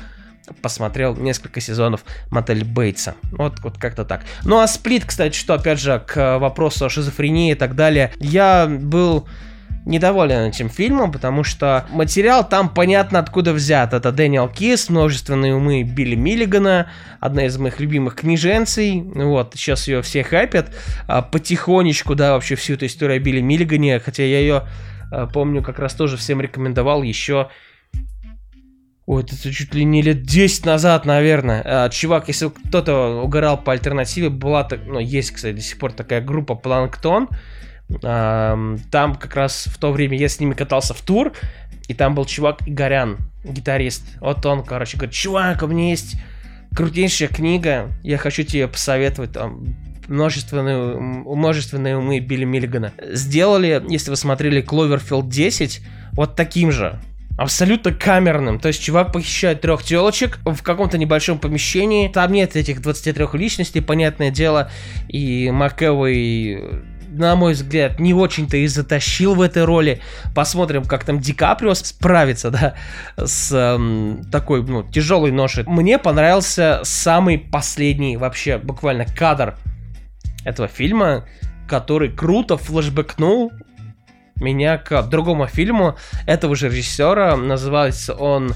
посмотрел 0.62 1.16
несколько 1.16 1.62
сезонов 1.62 2.04
Мотель 2.30 2.63
Бейтса. 2.63 3.16
Вот, 3.32 3.60
вот 3.62 3.78
как-то 3.78 4.06
так. 4.06 4.24
Ну 4.44 4.60
а 4.60 4.68
Сплит, 4.68 5.06
кстати, 5.06 5.36
что 5.36 5.54
опять 5.54 5.80
же 5.80 6.02
к 6.06 6.38
вопросу 6.38 6.86
о 6.86 6.89
шизофрении 6.89 7.52
и 7.52 7.56
так 7.56 7.76
далее. 7.76 8.12
Я 8.20 8.68
был 8.68 9.28
недоволен 9.86 10.50
этим 10.50 10.69
фильмом, 10.69 11.12
потому 11.12 11.43
что 11.43 11.86
материал 11.89 12.48
там 12.48 12.69
понятно 12.69 13.19
откуда 13.19 13.54
взят. 13.54 13.93
Это 13.93 14.12
Дэниел 14.12 14.48
Кис, 14.48 14.89
множественные 14.89 15.56
умы 15.56 15.84
Билли 15.84 16.15
Миллигана, 16.15 16.89
одна 17.19 17.46
из 17.46 17.58
моих 17.58 17.80
любимых 17.80 18.15
книженцей. 18.15 19.02
Вот, 19.02 19.54
сейчас 19.56 19.88
ее 19.88 20.02
все 20.02 20.24
хайпят. 20.24 20.74
А, 21.08 21.22
потихонечку, 21.22 22.15
да, 22.15 22.34
вообще 22.34 22.56
всю 22.56 22.74
эту 22.74 22.86
историю 22.86 23.17
о 23.17 23.19
Билли 23.19 23.41
Миллигане, 23.41 24.00
хотя 24.00 24.24
я 24.24 24.39
ее 24.39 24.63
а, 25.12 25.28
помню, 25.28 25.62
как 25.62 25.80
раз 25.80 25.93
тоже 25.93 26.17
всем 26.17 26.41
рекомендовал 26.41 27.04
еще 27.04 27.50
Ой, 29.06 29.22
это 29.22 29.36
чуть 29.52 29.74
ли 29.74 29.84
не 29.84 30.02
лет 30.02 30.24
10 30.24 30.65
назад, 30.65 31.06
наверное. 31.06 31.62
А, 31.65 31.89
чувак, 31.89 32.30
если 32.30 32.48
кто-то 32.48 33.22
угорал 33.22 33.58
по 33.58 33.74
альтернативе, 33.74 34.30
была 34.30 34.63
так, 34.63 34.80
ну, 34.86 35.00
есть, 35.00 35.32
кстати, 35.32 35.56
до 35.56 35.62
сих 35.62 35.78
пор 35.78 35.91
такая 35.91 36.22
группа 36.22 36.56
Планктон. 36.56 37.28
Там 38.02 38.80
как 38.91 39.36
раз 39.36 39.67
в 39.67 39.78
то 39.78 39.91
время 39.91 40.17
я 40.17 40.30
с 40.30 40.39
ними 40.39 40.54
катался 40.54 40.93
в 40.93 41.02
тур, 41.02 41.34
и 41.88 41.93
там 41.93 42.15
был 42.15 42.26
чувак 42.26 42.67
Игорян, 42.67 43.17
гитарист. 43.43 44.04
Вот 44.19 44.46
он, 44.46 44.63
короче, 44.63 44.98
говорит, 44.98 45.13
чувак, 45.13 45.63
у 45.63 45.67
меня 45.67 45.89
есть 45.89 46.15
крутейшая 46.76 47.28
книга, 47.28 47.91
я 48.04 48.17
хочу 48.17 48.43
тебе 48.43 48.67
посоветовать, 48.67 49.34
там, 49.34 49.76
множественные, 50.08 50.98
множественные 50.98 51.98
умы 51.98 52.19
Билли 52.19 52.46
Миллигана. 52.46 52.93
Сделали, 53.12 53.84
если 53.89 54.10
вы 54.10 54.15
смотрели 54.15 54.62
Кловерфилд 54.62 55.30
10, 55.30 55.82
вот 56.13 56.36
таким 56.36 56.72
же 56.72 57.00
абсолютно 57.38 57.91
камерным. 57.91 58.60
То 58.60 58.67
есть 58.67 58.84
чувак 58.84 59.12
похищает 59.12 59.62
трех 59.62 59.84
телочек 59.84 60.39
в 60.46 60.62
каком-то 60.62 60.98
небольшом 60.98 61.39
помещении. 61.39 62.08
Там 62.08 62.32
нет 62.32 62.56
этих 62.56 62.82
23 62.82 63.26
личностей, 63.34 63.82
понятное 63.82 64.30
дело. 64.30 64.69
И 65.08 65.50
МакЭвой 65.52 66.84
на 67.13 67.36
мой 67.36 67.54
взгляд, 67.54 67.99
не 67.99 68.13
очень-то 68.13 68.58
и 68.58 68.67
затащил 68.67 69.36
в 69.36 69.41
этой 69.41 69.65
роли. 69.65 70.02
Посмотрим, 70.34 70.84
как 70.86 71.04
там 71.04 71.19
Ди 71.19 71.34
Каприо 71.34 71.73
справится, 71.73 72.52
да, 72.52 72.73
с 73.17 73.52
эм, 73.52 74.23
такой, 74.32 74.63
ну, 74.63 74.84
тяжелой 74.84 75.32
ношей. 75.32 75.63
Мне 75.65 75.97
понравился 75.97 76.82
самый 76.84 77.38
последний 77.38 78.17
вообще 78.17 78.58
буквально 78.58 79.06
кадр 79.06 79.56
этого 80.43 80.67
фильма, 80.67 81.26
который 81.67 82.10
круто 82.12 82.58
флешбэкнул 82.58 83.52
меня 84.41 84.78
к 84.78 85.04
другому 85.04 85.47
фильму 85.47 85.95
этого 86.26 86.56
же 86.56 86.67
режиссера. 86.67 87.38
Называется 87.38 88.13
он 88.13 88.54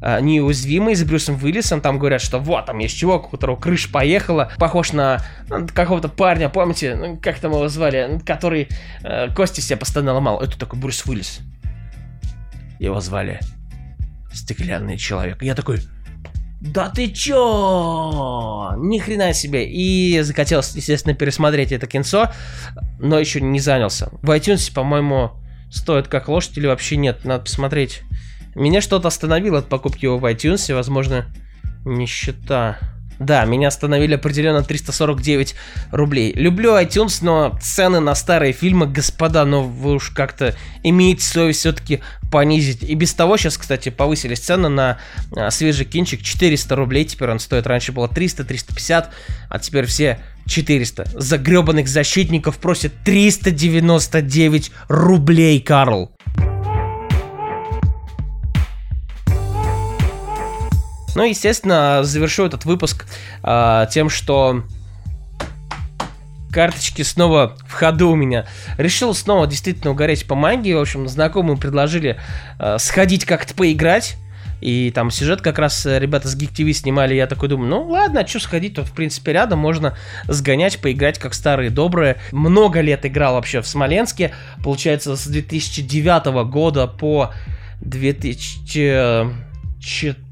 неуязвимый 0.00 0.94
с 0.94 1.04
Брюсом 1.04 1.38
Уиллисом. 1.42 1.80
Там 1.80 1.98
говорят, 1.98 2.20
что 2.20 2.38
вот, 2.38 2.66
там 2.66 2.78
есть 2.78 2.96
чувак, 2.96 3.26
у 3.26 3.30
которого 3.30 3.56
крыша 3.56 3.90
поехала, 3.90 4.52
похож 4.58 4.92
на 4.92 5.22
ну, 5.48 5.66
какого-то 5.66 6.08
парня, 6.08 6.48
помните, 6.48 6.94
ну, 6.94 7.18
как 7.18 7.38
там 7.38 7.52
его 7.52 7.68
звали, 7.68 8.20
который 8.24 8.68
э, 9.02 9.28
кости 9.34 9.60
себе 9.60 9.76
постоянно 9.76 10.14
ломал. 10.14 10.40
Это 10.40 10.58
такой 10.58 10.78
Брюс 10.78 11.04
Уиллис. 11.06 11.40
Его 12.78 13.00
звали 13.00 13.40
Стеклянный 14.32 14.98
Человек. 14.98 15.42
Я 15.42 15.54
такой, 15.54 15.80
да 16.64 16.88
ты 16.88 17.10
чё? 17.10 18.72
Ни 18.78 18.98
хрена 18.98 19.34
себе. 19.34 19.70
И 19.70 20.20
захотелось, 20.22 20.74
естественно, 20.74 21.14
пересмотреть 21.14 21.72
это 21.72 21.86
кинцо, 21.86 22.32
но 22.98 23.18
еще 23.18 23.40
не 23.40 23.60
занялся. 23.60 24.08
В 24.22 24.30
iTunes, 24.30 24.72
по-моему, 24.72 25.32
стоит 25.70 26.08
как 26.08 26.28
лошадь 26.28 26.56
или 26.56 26.66
вообще 26.66 26.96
нет. 26.96 27.24
Надо 27.24 27.44
посмотреть. 27.44 28.02
Меня 28.54 28.80
что-то 28.80 29.08
остановило 29.08 29.58
от 29.58 29.68
покупки 29.68 30.04
его 30.04 30.18
в 30.18 30.24
iTunes, 30.24 30.72
возможно, 30.74 31.26
нищета. 31.84 32.78
Да, 33.18 33.44
меня 33.44 33.68
остановили 33.68 34.14
определенно 34.14 34.62
349 34.62 35.54
рублей. 35.92 36.32
Люблю 36.34 36.76
iTunes, 36.76 37.18
но 37.22 37.56
цены 37.62 38.00
на 38.00 38.14
старые 38.14 38.52
фильмы, 38.52 38.86
господа, 38.86 39.44
ну 39.44 39.62
вы 39.62 39.94
уж 39.94 40.10
как-то 40.10 40.56
имеете 40.82 41.24
совесть 41.24 41.60
все-таки 41.60 42.00
понизить. 42.32 42.82
И 42.82 42.94
без 42.94 43.14
того 43.14 43.36
сейчас, 43.36 43.56
кстати, 43.56 43.90
повысились 43.90 44.40
цены 44.40 44.68
на 44.68 44.98
а, 45.36 45.50
свежий 45.50 45.86
кинчик 45.86 46.22
400 46.22 46.74
рублей. 46.74 47.04
Теперь 47.04 47.30
он 47.30 47.38
стоит, 47.38 47.66
раньше 47.66 47.92
было 47.92 48.08
300-350, 48.08 49.06
а 49.48 49.58
теперь 49.60 49.86
все 49.86 50.18
400. 50.46 51.06
За 51.14 51.38
гребаных 51.38 51.86
защитников 51.86 52.58
просят 52.58 52.92
399 53.04 54.72
рублей, 54.88 55.60
Карл. 55.60 56.10
Ну, 61.14 61.24
естественно, 61.24 62.00
завершу 62.02 62.46
этот 62.46 62.64
выпуск 62.64 63.06
э, 63.42 63.86
тем, 63.90 64.10
что 64.10 64.62
карточки 66.52 67.02
снова 67.02 67.56
в 67.66 67.72
ходу 67.72 68.10
у 68.10 68.14
меня. 68.14 68.46
Решил 68.78 69.14
снова 69.14 69.46
действительно 69.46 69.90
угореть 69.90 70.26
по 70.26 70.34
магии. 70.34 70.72
В 70.72 70.80
общем, 70.80 71.08
знакомые 71.08 71.56
предложили 71.56 72.18
э, 72.58 72.78
сходить 72.78 73.24
как-то 73.24 73.54
поиграть. 73.54 74.16
И 74.60 74.92
там 74.92 75.10
сюжет 75.10 75.42
как 75.42 75.58
раз 75.58 75.84
э, 75.84 75.98
ребята 75.98 76.28
с 76.28 76.36
Geek 76.36 76.54
TV 76.54 76.72
снимали. 76.72 77.14
Я 77.14 77.26
такой 77.26 77.48
думаю, 77.48 77.68
ну 77.68 77.88
ладно, 77.88 78.26
что 78.26 78.40
сходить, 78.40 78.76
тут 78.76 78.86
в 78.86 78.92
принципе 78.92 79.32
рядом 79.32 79.58
можно 79.58 79.96
сгонять, 80.26 80.80
поиграть 80.80 81.18
как 81.18 81.34
старые 81.34 81.70
добрые. 81.70 82.16
Много 82.32 82.80
лет 82.80 83.04
играл 83.04 83.34
вообще 83.34 83.60
в 83.60 83.66
Смоленске. 83.66 84.32
Получается, 84.62 85.16
с 85.16 85.26
2009 85.26 86.48
года 86.48 86.86
по 86.86 87.32
2004 87.80 90.23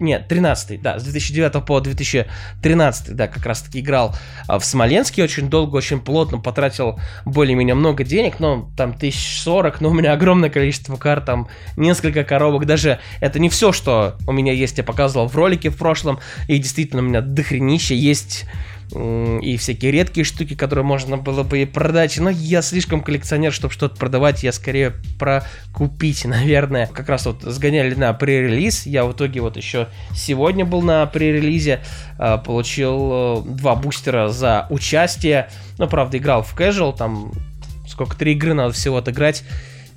нет, 0.00 0.28
13 0.28 0.80
да, 0.80 0.98
с 0.98 1.04
2009 1.04 1.64
по 1.64 1.80
2013, 1.80 3.14
да, 3.14 3.28
как 3.28 3.44
раз 3.46 3.62
таки 3.62 3.80
играл 3.80 4.14
а, 4.48 4.58
в 4.58 4.64
Смоленске 4.64 5.22
очень 5.22 5.48
долго, 5.48 5.76
очень 5.76 6.00
плотно, 6.00 6.38
потратил 6.38 6.98
более-менее 7.24 7.74
много 7.74 8.02
денег, 8.02 8.40
но 8.40 8.70
там 8.76 8.90
1040, 8.90 9.80
но 9.80 9.90
у 9.90 9.92
меня 9.92 10.12
огромное 10.12 10.50
количество 10.50 10.96
карт, 10.96 11.26
там 11.26 11.48
несколько 11.76 12.24
коробок, 12.24 12.66
даже 12.66 12.98
это 13.20 13.38
не 13.38 13.48
все, 13.48 13.72
что 13.72 14.16
у 14.26 14.32
меня 14.32 14.52
есть, 14.52 14.78
я 14.78 14.84
показывал 14.84 15.28
в 15.28 15.36
ролике 15.36 15.70
в 15.70 15.76
прошлом, 15.76 16.18
и 16.48 16.58
действительно 16.58 17.02
у 17.02 17.04
меня 17.04 17.20
дохренище 17.20 17.96
есть 17.96 18.46
и 18.92 19.56
всякие 19.56 19.92
редкие 19.92 20.24
штуки, 20.24 20.54
которые 20.54 20.84
можно 20.84 21.16
было 21.16 21.42
бы 21.42 21.62
и 21.62 21.64
продать. 21.64 22.18
Но 22.18 22.30
я 22.30 22.62
слишком 22.62 23.02
коллекционер, 23.02 23.52
чтобы 23.52 23.72
что-то 23.72 23.96
продавать, 23.96 24.42
я 24.42 24.52
скорее 24.52 24.94
про 25.18 25.44
купить, 25.72 26.24
наверное. 26.26 26.86
Как 26.86 27.08
раз 27.08 27.26
вот 27.26 27.42
сгоняли 27.42 27.94
на 27.94 28.12
пререлиз, 28.12 28.86
я 28.86 29.04
в 29.04 29.12
итоге 29.12 29.40
вот 29.40 29.56
еще 29.56 29.88
сегодня 30.14 30.64
был 30.64 30.82
на 30.82 31.06
пререлизе, 31.06 31.80
а, 32.18 32.38
получил 32.38 33.10
э, 33.12 33.42
два 33.44 33.76
бустера 33.76 34.28
за 34.28 34.66
участие. 34.70 35.50
Ну, 35.78 35.86
правда, 35.88 36.18
играл 36.18 36.42
в 36.42 36.56
casual, 36.56 36.96
там 36.96 37.32
сколько, 37.86 38.16
три 38.16 38.32
игры 38.32 38.54
надо 38.54 38.72
всего 38.72 38.98
отыграть 38.98 39.44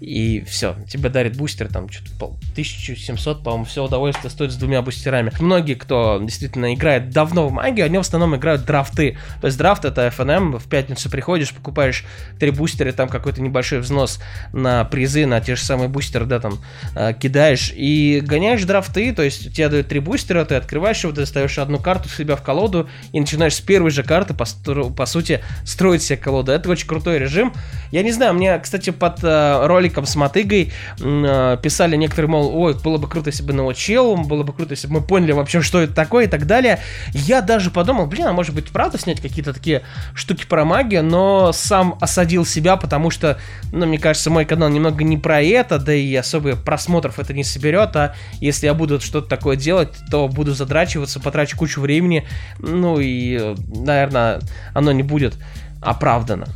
и 0.04 0.44
все, 0.44 0.76
тебе 0.90 1.08
дарит 1.08 1.38
бустер, 1.38 1.70
там, 1.70 1.90
что-то 1.90 2.36
1700, 2.52 3.42
по-моему, 3.42 3.64
все 3.64 3.86
удовольствие 3.86 4.30
стоит 4.30 4.52
с 4.52 4.56
двумя 4.58 4.82
бустерами. 4.82 5.32
Многие, 5.40 5.76
кто 5.76 6.20
действительно 6.22 6.74
играет 6.74 7.12
давно 7.12 7.48
в 7.48 7.54
магию, 7.54 7.86
они 7.86 7.98
в 7.98 8.02
основном 8.02 8.36
играют 8.36 8.66
драфты. 8.66 9.18
То 9.40 9.48
есть 9.48 9.58
драфт 9.58 9.86
это 9.86 10.08
FNM, 10.08 10.60
в 10.60 10.68
пятницу 10.68 11.10
приходишь, 11.10 11.54
покупаешь 11.54 12.04
три 12.38 12.52
бустера, 12.52 12.92
там 12.92 13.08
какой-то 13.08 13.42
небольшой 13.42 13.80
взнос 13.80 14.20
на 14.52 14.84
призы, 14.84 15.26
на 15.26 15.40
те 15.40 15.56
же 15.56 15.64
самые 15.64 15.88
бустеры, 15.88 16.26
да, 16.26 16.42
там, 16.42 16.60
э, 16.96 17.14
кидаешь 17.14 17.72
и 17.74 18.22
гоняешь 18.26 18.64
драфты, 18.66 19.14
то 19.14 19.24
есть 19.24 19.56
тебе 19.56 19.70
дают 19.70 19.88
три 19.88 20.02
бустера, 20.02 20.44
ты 20.44 20.56
открываешь 20.56 21.02
его, 21.02 21.14
достаешь 21.14 21.58
одну 21.58 21.80
карту 21.80 22.10
себя 22.10 22.36
в 22.36 22.44
колоду 22.44 22.90
и 23.14 23.22
начинаешь 23.22 23.56
с 23.56 23.62
первой 23.62 23.92
же 23.92 24.04
карты, 24.04 24.34
по, 24.34 24.46
по 24.92 25.06
сути, 25.06 25.42
строить 25.64 26.04
себе 26.04 26.18
колоду. 26.18 26.52
Это 26.52 26.70
очень 26.70 26.88
крутой 26.88 27.20
режим. 27.20 27.54
Я 27.92 28.04
не 28.04 28.12
знаю, 28.12 28.34
мне, 28.34 28.60
кстати, 28.60 28.90
под 28.90 29.24
э, 29.24 29.66
ролик 29.66 29.93
роликом 29.94 30.06
с 30.06 30.16
мотыгой 30.16 30.72
э, 31.00 31.58
писали 31.62 31.96
некоторые, 31.96 32.30
мол, 32.30 32.56
ой, 32.56 32.76
было 32.76 32.98
бы 32.98 33.08
круто, 33.08 33.30
если 33.30 33.44
бы 33.44 33.54
научил, 33.54 34.16
было 34.18 34.44
бы 34.44 34.54
круто, 34.54 34.72
если 34.72 34.88
бы 34.88 34.96
мы 34.96 35.02
поняли 35.02 35.32
вообще, 35.32 35.62
что 35.62 35.82
это 35.82 35.94
такое 35.94 36.26
и 36.26 36.28
так 36.28 36.46
далее. 36.46 36.80
Я 37.12 37.42
даже 37.42 37.70
подумал, 37.72 38.08
блин, 38.08 38.28
а 38.28 38.34
может 38.34 38.56
быть, 38.56 38.70
правда 38.70 38.98
снять 38.98 39.22
какие-то 39.22 39.54
такие 39.54 39.84
штуки 40.16 40.46
про 40.46 40.66
магию, 40.66 41.04
но 41.04 41.52
сам 41.54 41.98
осадил 42.02 42.46
себя, 42.46 42.76
потому 42.76 43.10
что, 43.12 43.38
ну, 43.72 43.86
мне 43.86 44.00
кажется, 44.00 44.30
мой 44.30 44.46
канал 44.46 44.70
немного 44.70 45.04
не 45.04 45.18
про 45.18 45.42
это, 45.42 45.80
да 45.80 45.94
и 45.94 46.14
особо 46.16 46.56
просмотров 46.56 47.20
это 47.20 47.34
не 47.34 47.44
соберет, 47.44 47.96
а 47.96 48.16
если 48.40 48.66
я 48.66 48.74
буду 48.74 49.00
что-то 49.00 49.28
такое 49.28 49.56
делать, 49.56 49.90
то 50.10 50.28
буду 50.28 50.54
задрачиваться, 50.54 51.20
потрачу 51.20 51.58
кучу 51.58 51.82
времени, 51.82 52.26
ну 52.60 53.00
и, 53.00 53.56
наверное, 53.68 54.42
оно 54.74 54.92
не 54.92 55.04
будет 55.04 55.36
оправдано. 55.82 56.48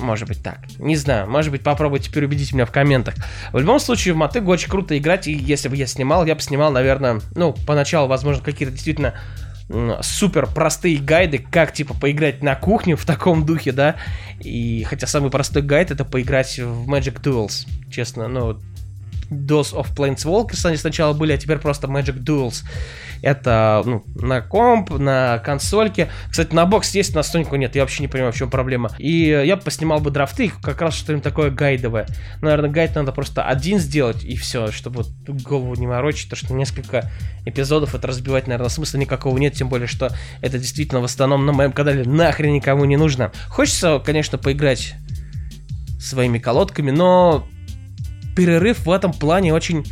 Может 0.00 0.28
быть 0.28 0.42
так. 0.42 0.58
Не 0.78 0.96
знаю. 0.96 1.28
Может 1.28 1.52
быть, 1.52 1.62
попробуйте 1.62 2.10
переубедить 2.10 2.52
меня 2.52 2.66
в 2.66 2.70
комментах. 2.70 3.14
В 3.52 3.58
любом 3.58 3.78
случае, 3.78 4.14
в 4.14 4.16
Мотыгу 4.16 4.50
очень 4.50 4.68
круто 4.68 4.96
играть. 4.96 5.28
И 5.28 5.32
если 5.32 5.68
бы 5.68 5.76
я 5.76 5.86
снимал, 5.86 6.26
я 6.26 6.34
бы 6.34 6.40
снимал, 6.40 6.72
наверное, 6.72 7.20
ну, 7.34 7.54
поначалу, 7.66 8.08
возможно, 8.08 8.42
какие-то 8.42 8.72
действительно 8.72 9.14
супер 10.02 10.46
простые 10.46 10.98
гайды, 10.98 11.38
как 11.38 11.72
типа 11.72 11.94
поиграть 11.94 12.42
на 12.42 12.56
кухне 12.56 12.96
в 12.96 13.04
таком 13.04 13.46
духе, 13.46 13.72
да. 13.72 13.96
И 14.40 14.84
хотя 14.84 15.06
самый 15.06 15.30
простой 15.30 15.62
гайд 15.62 15.90
это 15.90 16.04
поиграть 16.04 16.58
в 16.58 16.90
Magic 16.90 17.22
Duels, 17.22 17.68
честно, 17.90 18.26
ну 18.26 18.58
Duels 19.30 19.72
of 19.74 19.94
Planeswalkers 19.94 20.66
они 20.66 20.76
сначала 20.76 21.12
были, 21.12 21.32
а 21.32 21.38
теперь 21.38 21.58
просто 21.58 21.86
Magic 21.86 22.18
Duels. 22.18 22.64
Это 23.22 23.82
ну, 23.84 24.04
на 24.14 24.40
комп, 24.40 24.90
на 24.90 25.38
консольке. 25.38 26.10
Кстати, 26.30 26.54
на 26.54 26.66
бокс 26.66 26.94
есть, 26.94 27.14
на 27.14 27.20
Sonic 27.20 27.56
нет. 27.56 27.76
Я 27.76 27.82
вообще 27.82 28.02
не 28.02 28.08
понимаю, 28.08 28.32
в 28.32 28.36
чем 28.36 28.50
проблема. 28.50 28.90
И 28.98 29.28
я 29.28 29.56
поснимал 29.56 30.00
бы 30.00 30.10
драфты, 30.10 30.50
как 30.62 30.80
раз 30.80 30.94
что-нибудь 30.94 31.24
такое 31.24 31.50
гайдовое. 31.50 32.06
Наверное, 32.40 32.70
гайд 32.70 32.94
надо 32.94 33.12
просто 33.12 33.44
один 33.44 33.78
сделать, 33.78 34.24
и 34.24 34.36
все, 34.36 34.70
чтобы 34.72 35.04
голову 35.26 35.74
не 35.74 35.86
морочить, 35.86 36.30
то 36.30 36.36
что 36.36 36.54
несколько 36.54 37.10
эпизодов 37.44 37.94
это 37.94 38.06
разбивать, 38.06 38.46
наверное, 38.46 38.70
смысла 38.70 38.98
никакого 38.98 39.36
нет, 39.38 39.54
тем 39.54 39.68
более, 39.68 39.86
что 39.86 40.10
это 40.40 40.58
действительно 40.58 41.00
в 41.00 41.04
основном 41.04 41.46
на 41.46 41.52
моем 41.52 41.72
канале 41.72 42.04
нахрен 42.04 42.52
никому 42.52 42.84
не 42.84 42.96
нужно. 42.96 43.32
Хочется, 43.48 44.00
конечно, 44.04 44.38
поиграть 44.38 44.94
своими 46.00 46.38
колодками, 46.38 46.90
но 46.90 47.46
перерыв 48.36 48.86
в 48.86 48.90
этом 48.90 49.12
плане 49.12 49.54
очень 49.54 49.84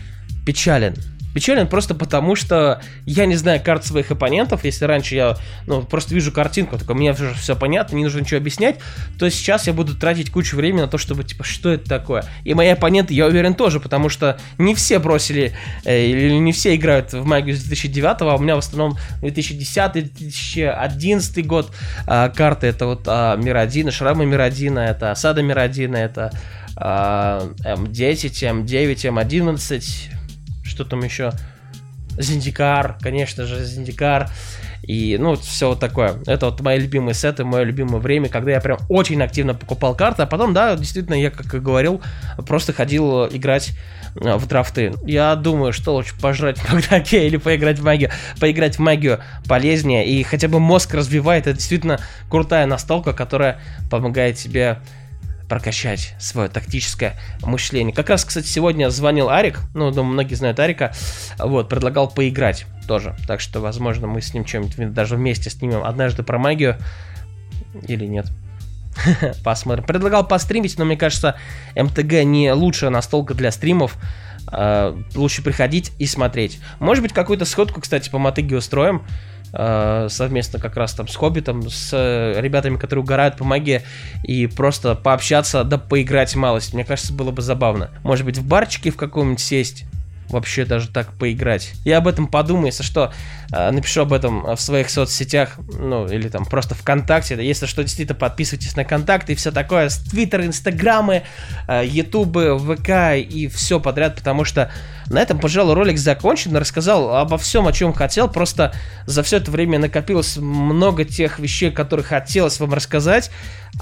печален. 0.47 0.95
Печален 1.35 1.67
просто 1.69 1.95
потому, 1.95 2.37
что 2.37 2.81
я 3.05 3.27
не 3.27 3.37
знаю 3.37 3.61
карт 3.63 3.85
своих 3.85 4.11
оппонентов. 4.11 4.65
Если 4.65 4.87
раньше 4.87 5.15
я 5.15 5.37
ну, 5.67 5.83
просто 5.83 6.15
вижу 6.15 6.33
картинку, 6.33 6.79
такой, 6.79 6.95
мне 6.97 7.13
уже 7.13 7.35
все 7.35 7.55
понятно, 7.55 7.97
не 7.97 8.05
нужно 8.05 8.21
ничего 8.21 8.39
объяснять, 8.39 8.77
то 9.19 9.29
сейчас 9.31 9.67
я 9.67 9.75
буду 9.75 9.95
тратить 9.95 10.33
кучу 10.33 10.57
времени 10.57 10.81
на 10.81 10.89
то, 10.89 10.97
чтобы, 10.99 11.23
типа, 11.25 11.45
что 11.45 11.71
это 11.71 11.87
такое. 11.89 12.25
И 12.45 12.55
мои 12.55 12.69
оппоненты, 12.69 13.15
я 13.15 13.27
уверен, 13.27 13.55
тоже, 13.55 13.79
потому 13.79 14.09
что 14.09 14.41
не 14.57 14.75
все 14.75 14.99
бросили, 14.99 15.55
э, 15.85 16.07
или 16.07 16.33
не 16.33 16.53
все 16.53 16.75
играют 16.75 17.13
в 17.13 17.25
магию 17.25 17.57
с 17.57 17.61
2009, 17.61 18.23
а 18.23 18.35
у 18.35 18.39
меня 18.39 18.57
в 18.57 18.59
основном 18.59 18.97
2010-2011 19.23 21.43
год 21.43 21.71
э, 22.07 22.31
карты. 22.35 22.69
Это 22.69 22.87
вот 22.87 23.03
э, 23.07 23.37
Миродина, 23.37 23.91
Шрамы 23.91 24.25
Миродина, 24.25 24.79
это 24.81 25.11
Осада 25.11 25.43
Миродина, 25.43 25.97
это 25.97 26.33
М10, 26.81 28.65
М9, 28.65 28.95
М11, 28.95 29.85
что 30.65 30.85
там 30.85 31.03
еще? 31.03 31.33
Зиндикар, 32.19 32.97
конечно 33.01 33.47
же, 33.47 33.65
Зиндикар. 33.65 34.31
И, 34.83 35.19
ну, 35.21 35.37
все 35.37 35.69
вот 35.69 35.81
такое. 35.81 36.19
Это 36.27 36.47
вот 36.47 36.61
мои 36.61 36.79
любимые 36.79 37.15
сеты, 37.15 37.45
мое 37.45 37.63
любимое 37.65 38.01
время, 38.01 38.29
когда 38.29 38.53
я 38.53 38.61
прям 38.61 38.79
очень 38.89 39.21
активно 39.23 39.55
покупал 39.55 39.95
карты, 39.95 40.23
а 40.23 40.27
потом, 40.27 40.55
да, 40.55 40.75
действительно, 40.77 41.15
я, 41.15 41.31
как 41.31 41.53
и 41.55 41.59
говорил, 41.59 42.01
просто 42.47 42.73
ходил 42.73 43.27
играть 43.27 43.73
э, 44.21 44.37
в 44.37 44.47
драфты. 44.47 44.95
Я 45.05 45.35
думаю, 45.37 45.73
что 45.73 45.95
лучше 45.95 46.19
пожрать 46.19 46.59
Макдаке 46.73 47.27
или 47.27 47.37
поиграть 47.37 47.79
в 47.79 47.85
магию. 47.85 48.11
Поиграть 48.41 48.77
в 48.77 48.79
магию 48.79 49.21
полезнее 49.47 50.07
и 50.07 50.23
хотя 50.23 50.49
бы 50.49 50.59
мозг 50.59 50.95
развивает. 50.95 51.47
Это 51.47 51.59
действительно 51.59 52.01
крутая 52.31 52.67
настолка, 52.67 53.13
которая 53.13 53.61
помогает 53.91 54.37
тебе 54.37 54.79
прокачать 55.49 56.15
свое 56.19 56.49
тактическое 56.49 57.17
мышление. 57.43 57.95
Как 57.95 58.11
раз, 58.11 58.25
кстати, 58.25 58.47
сегодня 58.47 58.91
звонил 58.91 59.31
Арик, 59.31 59.61
ну, 59.75 59.91
думаю, 59.91 60.13
многие 60.13 60.35
знают 60.35 60.61
Арика, 60.61 60.93
вот, 61.39 61.69
предлагал 61.69 62.09
поиграть 62.09 62.67
тоже. 62.87 63.17
Так 63.27 63.41
что, 63.41 63.61
возможно, 63.61 64.07
мы 64.07 64.21
с 64.21 64.35
ним 64.35 64.45
чем-нибудь 64.45 64.93
даже 64.93 65.17
вместе 65.17 65.51
снимем 65.51 65.85
однажды 65.85 66.23
про 66.23 66.39
магию 66.39 66.77
или 67.87 68.07
нет. 68.07 68.27
Посмотрим. 69.45 69.85
Предлагал 69.85 70.27
постримить, 70.27 70.79
но 70.79 70.85
мне 70.85 70.97
кажется, 70.97 71.37
МТГ 71.77 72.25
не 72.25 72.53
лучшая 72.53 72.91
настолка 72.91 73.35
для 73.35 73.51
стримов. 73.51 73.97
Uh, 74.51 75.05
лучше 75.15 75.43
приходить 75.43 75.93
и 75.99 76.07
смотреть. 76.07 76.59
Может 76.79 77.03
быть, 77.03 77.13
какую-то 77.13 77.45
сходку, 77.45 77.83
кстати, 77.83 78.09
по 78.09 78.17
мотыге 78.17 78.57
устроим. 78.57 79.05
Э, 79.53 80.09
совместно 80.11 80.59
как 80.59 80.77
раз 80.77 80.95
там 80.95 81.09
с 81.09 81.17
Хоббитом, 81.17 81.69
с 81.69 81.91
э, 81.93 82.41
ребятами, 82.41 82.77
которые 82.77 83.03
угорают 83.03 83.37
по 83.37 83.45
магии, 83.45 83.83
и 84.25 84.47
просто 84.47 84.95
пообщаться, 84.95 85.65
да 85.65 85.79
поиграть 85.79 86.35
малость. 86.37 86.75
Мне 86.75 86.85
кажется, 86.85 87.13
было 87.13 87.31
бы 87.31 87.43
забавно. 87.43 87.91
Может 88.03 88.25
быть, 88.27 88.39
в 88.39 88.47
барчике 88.47 88.91
в 88.91 88.97
каком-нибудь 88.97 89.41
сесть, 89.41 89.85
вообще 90.29 90.65
даже 90.65 90.89
так 90.89 91.13
поиграть. 91.15 91.73
Я 91.85 91.99
об 91.99 92.09
этом 92.09 92.27
подумаю, 92.27 92.67
если 92.67 92.83
что, 92.83 93.13
э, 93.53 93.71
напишу 93.71 94.03
об 94.03 94.13
этом 94.13 94.57
в 94.57 94.61
своих 94.61 94.91
соцсетях, 94.91 95.59
ну, 95.79 96.07
или 96.07 96.29
там 96.29 96.45
просто 96.45 96.75
ВКонтакте. 96.75 97.35
Если 97.45 97.67
что, 97.67 97.83
действительно, 97.83 98.19
подписывайтесь 98.19 98.77
на 98.77 98.85
контакты 98.85 99.33
и 99.33 99.37
все 99.37 99.51
такое, 99.51 99.89
с 99.89 99.99
Твиттер, 99.99 100.45
Инстаграмы, 100.45 101.23
Ютубы, 101.69 102.59
ВК 102.59 103.17
и 103.17 103.49
все 103.49 103.81
подряд, 103.81 104.17
потому 104.17 104.45
что 104.45 104.71
на 105.11 105.21
этом, 105.21 105.39
пожалуй, 105.39 105.75
ролик 105.75 105.99
закончен. 105.99 106.57
Рассказал 106.57 107.17
обо 107.17 107.39
всем, 107.39 107.67
о 107.67 107.73
чем 107.73 107.93
хотел. 107.93 108.29
Просто 108.29 108.75
за 109.07 109.23
все 109.23 109.39
это 109.39 109.51
время 109.51 109.79
накопилось 109.79 110.37
много 110.37 111.05
тех 111.05 111.39
вещей, 111.39 111.71
которые 111.71 112.05
хотелось 112.05 112.61
вам 112.61 112.75
рассказать. 112.75 113.31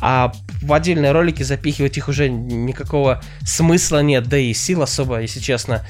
А 0.00 0.32
в 0.62 0.72
отдельные 0.72 1.12
ролики 1.12 1.42
запихивать 1.42 1.96
их 1.96 2.08
уже 2.08 2.28
никакого 2.28 3.22
смысла 3.44 4.02
нет. 4.02 4.28
Да 4.28 4.38
и 4.38 4.52
сил 4.54 4.82
особо, 4.82 5.20
если 5.20 5.40
честно. 5.40 5.84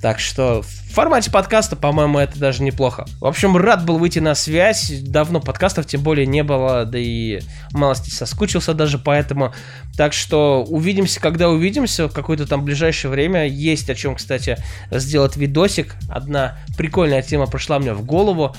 Так 0.00 0.18
что 0.18 0.62
в 0.62 0.94
формате 0.94 1.30
подкаста, 1.30 1.76
по-моему, 1.76 2.18
это 2.18 2.38
даже 2.38 2.62
неплохо. 2.62 3.04
В 3.20 3.26
общем, 3.26 3.54
рад 3.56 3.84
был 3.84 3.98
выйти 3.98 4.18
на 4.18 4.34
связь. 4.34 4.90
Давно 5.02 5.40
подкастов 5.40 5.86
тем 5.86 6.02
более 6.02 6.26
не 6.26 6.42
было, 6.42 6.86
да 6.86 6.98
и 6.98 7.40
малости 7.72 8.08
соскучился 8.08 8.72
даже 8.72 8.98
поэтому. 8.98 9.52
Так 9.98 10.14
что 10.14 10.64
увидимся, 10.64 11.20
когда 11.20 11.50
увидимся, 11.50 12.08
в 12.08 12.14
какое-то 12.14 12.46
там 12.46 12.64
ближайшее 12.64 13.10
время. 13.10 13.46
Есть 13.46 13.90
о 13.90 13.94
чем, 13.94 14.14
кстати, 14.14 14.56
сделать 14.90 15.36
видосик. 15.36 15.96
Одна 16.08 16.58
прикольная 16.78 17.20
тема 17.20 17.46
пришла 17.46 17.78
мне 17.78 17.92
в 17.92 18.02
голову. 18.02 18.56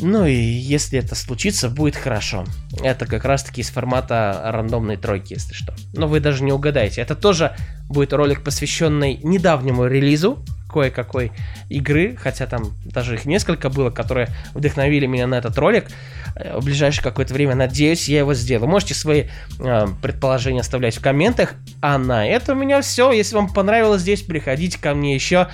Ну 0.00 0.26
и 0.26 0.34
если 0.34 0.98
это 0.98 1.14
случится, 1.14 1.68
будет 1.68 1.96
хорошо. 1.96 2.44
Это 2.82 3.06
как 3.06 3.24
раз 3.24 3.44
таки 3.44 3.60
из 3.60 3.70
формата 3.70 4.40
рандомной 4.44 4.96
тройки, 4.96 5.34
если 5.34 5.52
что. 5.52 5.74
Но 5.92 6.08
вы 6.08 6.20
даже 6.20 6.42
не 6.42 6.52
угадаете. 6.52 7.00
Это 7.02 7.14
тоже 7.14 7.54
будет 7.88 8.12
ролик, 8.12 8.42
посвященный 8.42 9.18
недавнему 9.22 9.86
релизу 9.86 10.42
кое-какой 10.70 11.32
игры, 11.68 12.16
хотя 12.16 12.46
там 12.46 12.76
даже 12.84 13.14
их 13.14 13.24
несколько 13.24 13.68
было, 13.68 13.90
которые 13.90 14.28
вдохновили 14.54 15.06
меня 15.06 15.26
на 15.26 15.34
этот 15.34 15.58
ролик. 15.58 15.88
Э, 16.36 16.58
в 16.58 16.64
ближайшее 16.64 17.02
какое-то 17.02 17.34
время, 17.34 17.54
надеюсь, 17.54 18.08
я 18.08 18.20
его 18.20 18.34
сделаю. 18.34 18.70
Можете 18.70 18.94
свои 18.94 19.24
э, 19.58 19.86
предположения 20.00 20.60
оставлять 20.60 20.96
в 20.96 21.02
комментах. 21.02 21.54
А 21.82 21.98
на 21.98 22.26
этом 22.26 22.58
у 22.58 22.60
меня 22.60 22.80
все. 22.82 23.12
Если 23.12 23.34
вам 23.34 23.52
понравилось 23.52 24.02
здесь, 24.02 24.22
приходите 24.22 24.78
ко 24.78 24.94
мне 24.94 25.14
еще. 25.14 25.48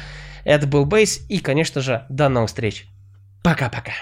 Это 0.45 0.67
был 0.67 0.85
Бейс. 0.85 1.21
И, 1.29 1.39
конечно 1.39 1.81
же, 1.81 2.05
до 2.09 2.29
новых 2.29 2.51
встреч. 2.51 2.87
Пока-пока. 3.43 3.93